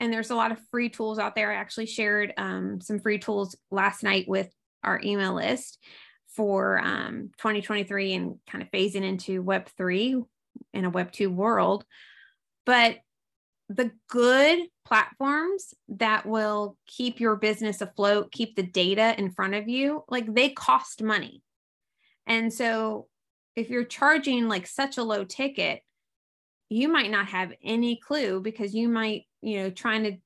and 0.00 0.12
there's 0.12 0.30
a 0.30 0.34
lot 0.34 0.50
of 0.50 0.58
free 0.70 0.88
tools 0.88 1.18
out 1.18 1.34
there. 1.34 1.52
I 1.52 1.56
actually 1.56 1.86
shared 1.86 2.32
um, 2.36 2.80
some 2.80 2.98
free 2.98 3.18
tools 3.18 3.56
last 3.70 4.02
night 4.02 4.26
with 4.26 4.50
our 4.82 5.00
email 5.04 5.34
list 5.34 5.78
for 6.28 6.78
um, 6.78 7.30
2023 7.38 8.14
and 8.14 8.34
kind 8.50 8.62
of 8.62 8.70
phasing 8.70 9.02
into 9.04 9.42
Web 9.42 9.68
3 9.76 10.22
in 10.74 10.84
a 10.84 10.90
Web 10.90 11.12
2 11.12 11.30
world. 11.30 11.84
But 12.66 12.98
the 13.68 13.90
good 14.08 14.60
platforms 14.84 15.74
that 15.88 16.26
will 16.26 16.76
keep 16.86 17.18
your 17.20 17.36
business 17.36 17.80
afloat, 17.80 18.30
keep 18.30 18.54
the 18.54 18.62
data 18.62 19.14
in 19.18 19.30
front 19.30 19.54
of 19.54 19.68
you, 19.68 20.04
like 20.08 20.32
they 20.32 20.50
cost 20.50 21.02
money. 21.02 21.42
And 22.26 22.52
so 22.52 23.08
if 23.56 23.70
you're 23.70 23.84
charging 23.84 24.48
like 24.48 24.66
such 24.66 24.98
a 24.98 25.02
low 25.02 25.24
ticket, 25.24 25.80
you 26.68 26.88
might 26.88 27.10
not 27.10 27.26
have 27.28 27.52
any 27.62 27.96
clue 27.96 28.40
because 28.40 28.74
you 28.74 28.88
might, 28.88 29.26
you 29.42 29.62
know, 29.62 29.70
trying 29.70 30.04
to 30.04 30.16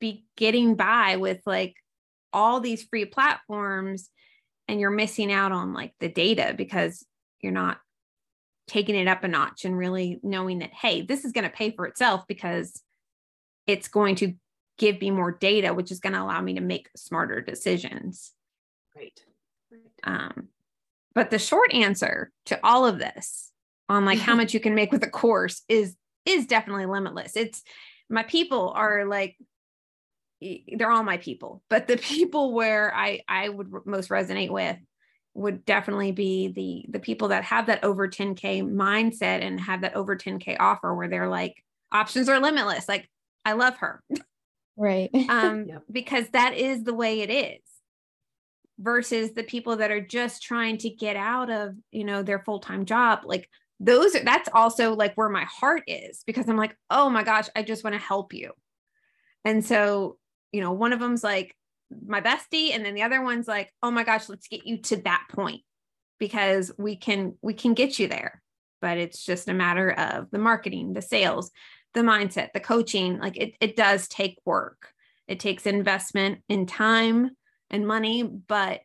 be 0.00 0.26
getting 0.36 0.74
by 0.74 1.16
with 1.16 1.40
like 1.46 1.74
all 2.32 2.60
these 2.60 2.84
free 2.84 3.04
platforms 3.04 4.10
and 4.68 4.80
you're 4.80 4.90
missing 4.90 5.32
out 5.32 5.52
on 5.52 5.72
like 5.72 5.92
the 6.00 6.08
data 6.08 6.54
because 6.56 7.06
you're 7.40 7.52
not 7.52 7.78
taking 8.66 8.94
it 8.94 9.08
up 9.08 9.24
a 9.24 9.28
notch 9.28 9.64
and 9.64 9.76
really 9.76 10.18
knowing 10.22 10.60
that 10.60 10.72
hey 10.72 11.02
this 11.02 11.24
is 11.24 11.32
going 11.32 11.44
to 11.44 11.50
pay 11.50 11.70
for 11.70 11.86
itself 11.86 12.24
because 12.26 12.80
it's 13.66 13.88
going 13.88 14.14
to 14.16 14.34
give 14.78 15.00
me 15.00 15.10
more 15.10 15.32
data 15.32 15.74
which 15.74 15.90
is 15.90 16.00
going 16.00 16.12
to 16.12 16.22
allow 16.22 16.40
me 16.40 16.54
to 16.54 16.60
make 16.60 16.88
smarter 16.96 17.40
decisions 17.40 18.32
right, 18.96 19.20
right. 19.70 19.80
um 20.04 20.48
but 21.14 21.30
the 21.30 21.38
short 21.38 21.72
answer 21.72 22.30
to 22.46 22.58
all 22.64 22.86
of 22.86 22.98
this 22.98 23.50
on 23.88 24.04
like 24.04 24.18
how 24.18 24.34
much 24.36 24.54
you 24.54 24.60
can 24.60 24.74
make 24.74 24.92
with 24.92 25.02
a 25.02 25.10
course 25.10 25.62
is 25.68 25.94
is 26.24 26.46
definitely 26.46 26.86
limitless 26.86 27.36
it's 27.36 27.62
my 28.08 28.22
people 28.22 28.70
are 28.70 29.04
like 29.04 29.36
they're 30.76 30.90
all 30.90 31.02
my 31.02 31.18
people 31.18 31.62
but 31.68 31.86
the 31.86 31.96
people 31.98 32.52
where 32.52 32.94
i 32.94 33.20
i 33.28 33.48
would 33.48 33.70
most 33.84 34.08
resonate 34.08 34.50
with 34.50 34.76
would 35.34 35.64
definitely 35.64 36.12
be 36.12 36.48
the 36.48 36.86
the 36.90 37.00
people 37.00 37.28
that 37.28 37.44
have 37.44 37.66
that 37.66 37.84
over 37.84 38.08
10k 38.08 38.62
mindset 38.62 39.42
and 39.42 39.60
have 39.60 39.80
that 39.80 39.96
over 39.96 40.16
10k 40.16 40.56
offer 40.60 40.94
where 40.94 41.08
they're 41.08 41.28
like 41.28 41.62
options 41.92 42.28
are 42.28 42.40
limitless. 42.40 42.88
Like 42.88 43.08
i 43.44 43.52
love 43.52 43.76
her. 43.78 44.02
Right. 44.76 45.10
Um 45.28 45.66
yep. 45.68 45.82
because 45.90 46.28
that 46.30 46.54
is 46.54 46.84
the 46.84 46.94
way 46.94 47.20
it 47.20 47.30
is 47.30 47.60
versus 48.78 49.32
the 49.32 49.44
people 49.44 49.76
that 49.76 49.90
are 49.90 50.00
just 50.00 50.42
trying 50.42 50.78
to 50.78 50.90
get 50.90 51.16
out 51.16 51.50
of 51.50 51.74
you 51.90 52.04
know 52.04 52.22
their 52.22 52.40
full-time 52.40 52.84
job. 52.84 53.20
Like 53.24 53.48
those 53.80 54.14
are 54.14 54.24
that's 54.24 54.48
also 54.52 54.94
like 54.94 55.14
where 55.14 55.28
my 55.28 55.44
heart 55.44 55.82
is 55.88 56.22
because 56.26 56.48
i'm 56.48 56.56
like 56.56 56.76
oh 56.90 57.10
my 57.10 57.24
gosh 57.24 57.48
i 57.56 57.62
just 57.62 57.82
want 57.82 57.94
to 57.94 58.00
help 58.00 58.32
you. 58.32 58.52
And 59.44 59.64
so 59.64 60.16
you 60.54 60.60
know, 60.60 60.70
one 60.70 60.92
of 60.92 61.00
them's 61.00 61.24
like 61.24 61.56
my 62.06 62.20
bestie, 62.20 62.74
and 62.74 62.84
then 62.84 62.94
the 62.94 63.02
other 63.02 63.22
one's 63.22 63.48
like, 63.48 63.72
oh 63.82 63.90
my 63.90 64.04
gosh, 64.04 64.28
let's 64.28 64.48
get 64.48 64.66
you 64.66 64.78
to 64.78 64.96
that 65.02 65.24
point 65.30 65.62
because 66.18 66.72
we 66.78 66.96
can 66.96 67.34
we 67.42 67.54
can 67.54 67.74
get 67.74 67.98
you 67.98 68.08
there. 68.08 68.42
but 68.84 68.98
it's 68.98 69.24
just 69.24 69.48
a 69.48 69.54
matter 69.54 69.90
of 69.92 70.30
the 70.30 70.38
marketing, 70.38 70.92
the 70.92 71.00
sales, 71.00 71.50
the 71.94 72.02
mindset, 72.02 72.52
the 72.52 72.60
coaching. 72.60 73.18
Like 73.18 73.38
it, 73.38 73.54
it 73.58 73.76
does 73.76 74.08
take 74.08 74.38
work. 74.44 74.92
It 75.26 75.40
takes 75.40 75.64
investment 75.64 76.40
in 76.50 76.66
time 76.66 77.30
and 77.70 77.86
money, 77.86 78.22
but 78.22 78.80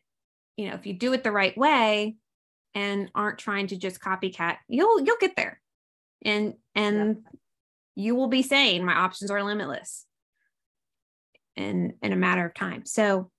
you 0.56 0.68
know, 0.68 0.74
if 0.74 0.86
you 0.86 0.94
do 0.94 1.12
it 1.12 1.22
the 1.22 1.30
right 1.32 1.56
way 1.56 2.16
and 2.74 3.10
aren't 3.14 3.38
trying 3.38 3.66
to 3.66 3.76
just 3.76 4.00
copycat, 4.00 4.56
you'll 4.68 5.02
you'll 5.02 5.18
get 5.20 5.36
there. 5.36 5.60
And 6.22 6.54
and 6.74 7.18
yeah. 7.24 8.04
you 8.04 8.14
will 8.14 8.28
be 8.28 8.42
saying 8.42 8.84
my 8.86 8.94
options 8.94 9.30
are 9.30 9.42
limitless 9.42 10.06
in 11.56 11.94
in 12.02 12.12
a 12.12 12.16
matter 12.16 12.46
of 12.46 12.54
time. 12.54 12.84
So 12.86 13.30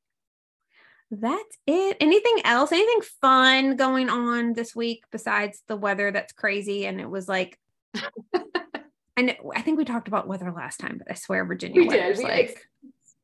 that's 1.12 1.58
it. 1.68 1.98
Anything 2.00 2.42
else? 2.46 2.72
Anything 2.72 3.02
fun 3.20 3.76
going 3.76 4.10
on 4.10 4.54
this 4.54 4.76
week 4.76 5.04
besides 5.12 5.62
the 5.68 5.76
weather 5.76 6.12
that's 6.12 6.34
crazy? 6.34 6.86
And 6.86 7.02
it 7.02 7.10
was 7.10 7.28
like, 7.28 7.60
and 9.18 9.36
I 9.54 9.62
think 9.62 9.78
we 9.78 9.86
talked 9.86 10.08
about 10.08 10.28
weather 10.28 10.52
last 10.52 10.80
time, 10.80 10.98
but 10.98 11.12
I 11.12 11.16
swear 11.16 11.46
Virginia 11.46 11.82
we 11.82 11.90
did. 11.90 12.18
We, 12.18 12.24
like, 12.24 12.66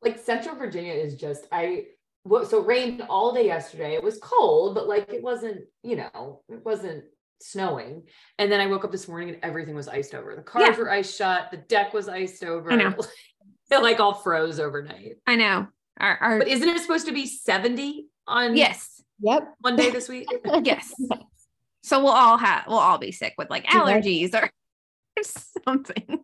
like 0.02 0.18
Central 0.18 0.54
Virginia 0.56 0.92
is 0.92 1.14
just 1.14 1.46
I. 1.50 1.86
So 2.28 2.60
it 2.60 2.66
rained 2.66 3.02
all 3.08 3.32
day 3.32 3.46
yesterday. 3.46 3.94
It 3.94 4.04
was 4.04 4.18
cold, 4.18 4.74
but 4.74 4.86
like 4.86 5.10
it 5.10 5.22
wasn't, 5.22 5.62
you 5.82 5.96
know, 5.96 6.42
it 6.50 6.62
wasn't 6.62 7.04
snowing. 7.40 8.02
And 8.38 8.52
then 8.52 8.60
I 8.60 8.66
woke 8.66 8.84
up 8.84 8.92
this 8.92 9.08
morning 9.08 9.30
and 9.30 9.38
everything 9.42 9.74
was 9.74 9.88
iced 9.88 10.14
over. 10.14 10.34
The 10.36 10.42
cars 10.42 10.70
yeah. 10.70 10.76
were 10.76 10.90
ice 10.90 11.14
shut. 11.14 11.50
The 11.50 11.56
deck 11.56 11.94
was 11.94 12.08
iced 12.08 12.44
over. 12.44 12.70
I 12.70 12.76
know. 12.76 12.94
it 13.70 13.82
like 13.82 14.00
all 14.00 14.14
froze 14.14 14.58
overnight. 14.60 15.16
I 15.26 15.36
know. 15.36 15.68
Our, 16.00 16.16
our, 16.16 16.38
but 16.38 16.48
isn't 16.48 16.68
it 16.68 16.80
supposed 16.80 17.06
to 17.06 17.12
be 17.12 17.26
70 17.26 18.06
on 18.28 18.56
yes 18.56 19.02
yep 19.20 19.54
one 19.60 19.74
day 19.74 19.90
this 19.90 20.08
week 20.08 20.28
yes 20.62 20.94
so 21.82 22.02
we'll 22.02 22.12
all 22.12 22.36
have 22.36 22.64
we'll 22.68 22.78
all 22.78 22.98
be 22.98 23.10
sick 23.10 23.34
with 23.36 23.50
like 23.50 23.64
allergies 23.66 24.34
or 24.34 24.48
something 25.64 26.20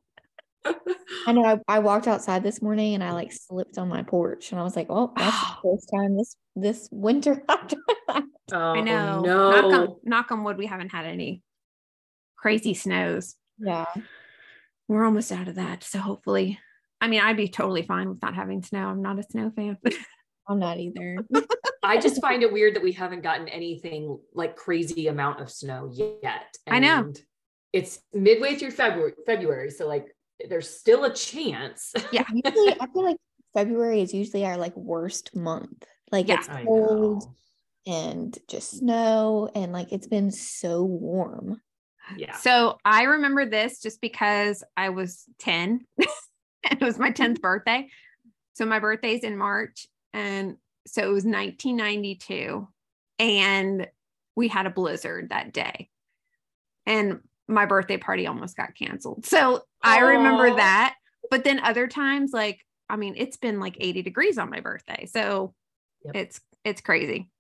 I 1.27 1.33
know 1.33 1.45
I, 1.45 1.61
I, 1.77 1.79
walked 1.81 2.09
outside 2.09 2.43
this 2.43 2.63
morning 2.63 2.95
and 2.95 3.05
I 3.05 3.13
like 3.13 3.33
slipped 3.33 3.77
on 3.77 3.89
my 3.89 4.03
porch 4.03 4.51
and 4.51 4.59
I 4.59 4.65
was 4.65 4.75
like, 4.75 4.87
oh, 4.89 5.13
that's 5.17 5.39
the 5.39 5.57
first 5.63 5.91
time 5.95 6.17
this 6.17 6.37
this 6.57 6.89
winter 6.91 7.43
oh, 7.49 8.23
I 8.53 8.81
know. 8.81 9.21
No. 9.21 9.51
Knock 9.51 9.65
on, 9.65 9.97
knock 10.05 10.33
on 10.33 10.43
wood, 10.43 10.57
we 10.57 10.65
haven't 10.65 10.91
had 10.91 11.05
any 11.05 11.43
crazy 12.37 12.73
snows. 12.73 13.35
Yeah. 13.59 13.85
We're 14.89 15.05
almost 15.05 15.33
out 15.33 15.49
of 15.49 15.57
that. 15.57 15.83
So 15.85 15.99
hopefully 15.99 16.59
I 17.01 17.09
mean, 17.09 17.21
I'd 17.21 17.37
be 17.37 17.49
totally 17.49 17.83
fine 17.83 18.09
with 18.09 18.23
not 18.23 18.35
having 18.35 18.63
snow. 18.63 18.89
I'm 18.89 19.03
not 19.03 19.19
a 19.19 19.23
snow 19.23 19.51
fan. 19.55 19.77
I'm 20.49 20.59
not 20.59 20.79
either. 20.79 21.19
I 21.83 21.99
just 21.99 22.21
find 22.21 22.43
it 22.43 22.53
weird 22.53 22.75
that 22.77 22.83
we 22.83 22.93
haven't 22.93 23.23
gotten 23.23 23.49
anything 23.49 24.19
like 24.35 24.57
crazy 24.57 25.09
amount 25.09 25.41
of 25.41 25.51
snow 25.51 25.91
yet. 25.93 26.57
And 26.67 26.77
I 26.77 26.79
know. 26.79 27.13
It's 27.73 28.01
midway 28.13 28.55
through 28.55 28.71
February, 28.71 29.15
February. 29.27 29.71
So 29.71 29.87
like 29.87 30.15
there's 30.49 30.69
still 30.69 31.05
a 31.05 31.13
chance. 31.13 31.93
Yeah. 32.13 32.25
usually, 32.33 32.77
I 32.81 32.87
feel 32.87 33.05
like 33.05 33.17
February 33.55 34.01
is 34.01 34.15
usually 34.15 34.45
our 34.45 34.57
like 34.57 34.77
worst 34.77 35.35
month. 35.35 35.85
Like 36.13 36.29
yeah, 36.29 36.39
it's 36.39 36.49
cold 36.49 37.25
and 37.87 38.37
just 38.49 38.79
snow 38.79 39.51
and 39.55 39.73
like 39.73 39.93
it's 39.93 40.07
been 40.07 40.31
so 40.31 40.85
warm. 40.85 41.61
Yeah. 42.17 42.37
So 42.37 42.79
I 42.85 43.05
remember 43.05 43.47
this 43.47 43.81
just 43.81 44.01
because 44.01 44.63
I 44.77 44.91
was 44.91 45.25
10 45.41 45.87
it 46.71 46.81
was 46.81 46.99
my 46.99 47.11
10th 47.11 47.41
birthday. 47.41 47.89
So 48.55 48.65
my 48.65 48.79
birthday's 48.79 49.25
in 49.25 49.37
March. 49.37 49.87
And 50.13 50.57
so 50.87 51.03
it 51.03 51.13
was 51.13 51.25
1992. 51.25 52.69
And 53.19 53.89
we 54.37 54.49
had 54.49 54.67
a 54.67 54.71
blizzard 54.71 55.31
that 55.31 55.53
day. 55.53 55.91
And 56.87 57.21
my 57.49 57.67
birthday 57.67 57.97
party 57.97 58.27
almost 58.27 58.57
got 58.57 58.75
canceled. 58.75 59.27
So 59.27 59.63
I 59.83 60.01
remember 60.01 60.57
that. 60.57 60.97
But 61.31 61.45
then 61.45 61.61
other 61.61 61.87
times, 61.87 62.33
like, 62.33 62.61
I 62.89 62.97
mean, 62.97 63.15
it's 63.17 63.37
been 63.37 63.61
like 63.61 63.77
80 63.81 64.03
degrees 64.03 64.39
on 64.39 64.51
my 64.51 64.61
birthday. 64.61 65.07
So 65.07 65.55
yep. 66.05 66.17
it's 66.17 66.41
it's 66.65 66.81
crazy. 66.81 67.31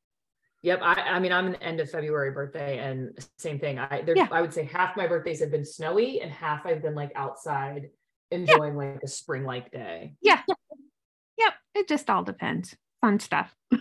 Yep. 0.62 0.80
I, 0.82 0.94
I 0.94 1.18
mean, 1.18 1.32
I'm 1.32 1.46
an 1.46 1.56
end 1.56 1.80
of 1.80 1.90
February 1.90 2.30
birthday 2.30 2.78
and 2.78 3.18
same 3.38 3.58
thing. 3.58 3.78
I 3.78 4.02
there, 4.02 4.16
yeah. 4.16 4.28
I 4.30 4.40
would 4.40 4.54
say 4.54 4.64
half 4.64 4.96
my 4.96 5.06
birthdays 5.06 5.40
have 5.40 5.50
been 5.50 5.64
snowy 5.64 6.22
and 6.22 6.30
half 6.30 6.64
I've 6.64 6.82
been 6.82 6.94
like 6.94 7.12
outside 7.14 7.90
enjoying 8.34 8.74
yeah. 8.74 8.92
like 8.92 9.02
a 9.02 9.08
spring 9.08 9.44
like 9.44 9.70
day. 9.70 10.12
Yeah. 10.20 10.42
Yep. 11.38 11.54
It 11.74 11.88
just 11.88 12.10
all 12.10 12.22
depends. 12.22 12.76
Fun 13.00 13.20
stuff. 13.20 13.54
all 13.72 13.80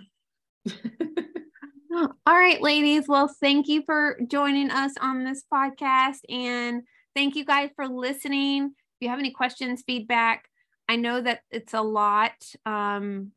right, 2.28 2.62
ladies. 2.62 3.08
Well, 3.08 3.28
thank 3.28 3.68
you 3.68 3.84
for 3.86 4.20
joining 4.28 4.72
us 4.72 4.94
on 5.00 5.24
this 5.24 5.44
podcast. 5.52 6.20
And 6.30 6.84
thank 7.16 7.36
you 7.36 7.46
guys 7.46 7.70
for 7.76 7.88
listening. 7.88 8.66
If 8.66 9.02
you 9.02 9.10
have 9.10 9.20
any 9.20 9.32
questions, 9.32 9.84
feedback, 9.86 10.50
I 10.90 10.96
know 10.96 11.22
that 11.22 11.42
it's 11.52 11.74
a 11.74 11.82
lot. 11.82 12.34
Um, 12.66 13.32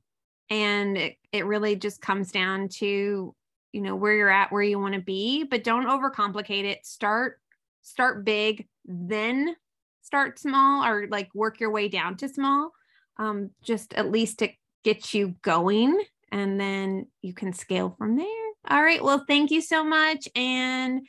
and 0.48 0.96
it, 0.96 1.16
it 1.32 1.44
really 1.44 1.76
just 1.76 2.00
comes 2.00 2.30
down 2.30 2.68
to, 2.68 3.34
you 3.72 3.80
know, 3.80 3.96
where 3.96 4.14
you're 4.14 4.30
at, 4.30 4.52
where 4.52 4.62
you 4.62 4.78
want 4.78 4.94
to 4.94 5.00
be, 5.00 5.44
but 5.44 5.64
don't 5.64 5.86
overcomplicate 5.86 6.64
it. 6.64 6.86
Start, 6.86 7.40
start 7.82 8.24
big, 8.24 8.66
then 8.84 9.56
start 10.06 10.38
small 10.38 10.84
or 10.84 11.06
like 11.08 11.28
work 11.34 11.60
your 11.60 11.70
way 11.70 11.88
down 11.88 12.16
to 12.16 12.28
small 12.28 12.70
um, 13.18 13.50
just 13.62 13.92
at 13.94 14.10
least 14.10 14.38
to 14.38 14.48
get 14.84 15.12
you 15.12 15.34
going 15.42 16.00
and 16.30 16.60
then 16.60 17.06
you 17.22 17.32
can 17.32 17.52
scale 17.52 17.94
from 17.98 18.16
there. 18.16 18.26
All 18.68 18.82
right 18.82 19.02
well 19.02 19.24
thank 19.26 19.50
you 19.50 19.60
so 19.60 19.84
much 19.84 20.28
and 20.34 21.00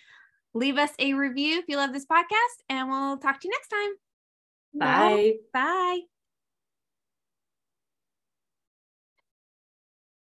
leave 0.53 0.77
us 0.77 0.91
a 0.99 1.13
review 1.13 1.59
if 1.59 1.65
you 1.67 1.77
love 1.77 1.93
this 1.93 2.05
podcast 2.05 2.63
and 2.69 2.89
we'll 2.89 3.17
talk 3.17 3.39
to 3.39 3.47
you 3.47 3.51
next 3.51 3.69
time. 3.69 3.89
Bye. 4.73 5.33
Bye 5.53 6.01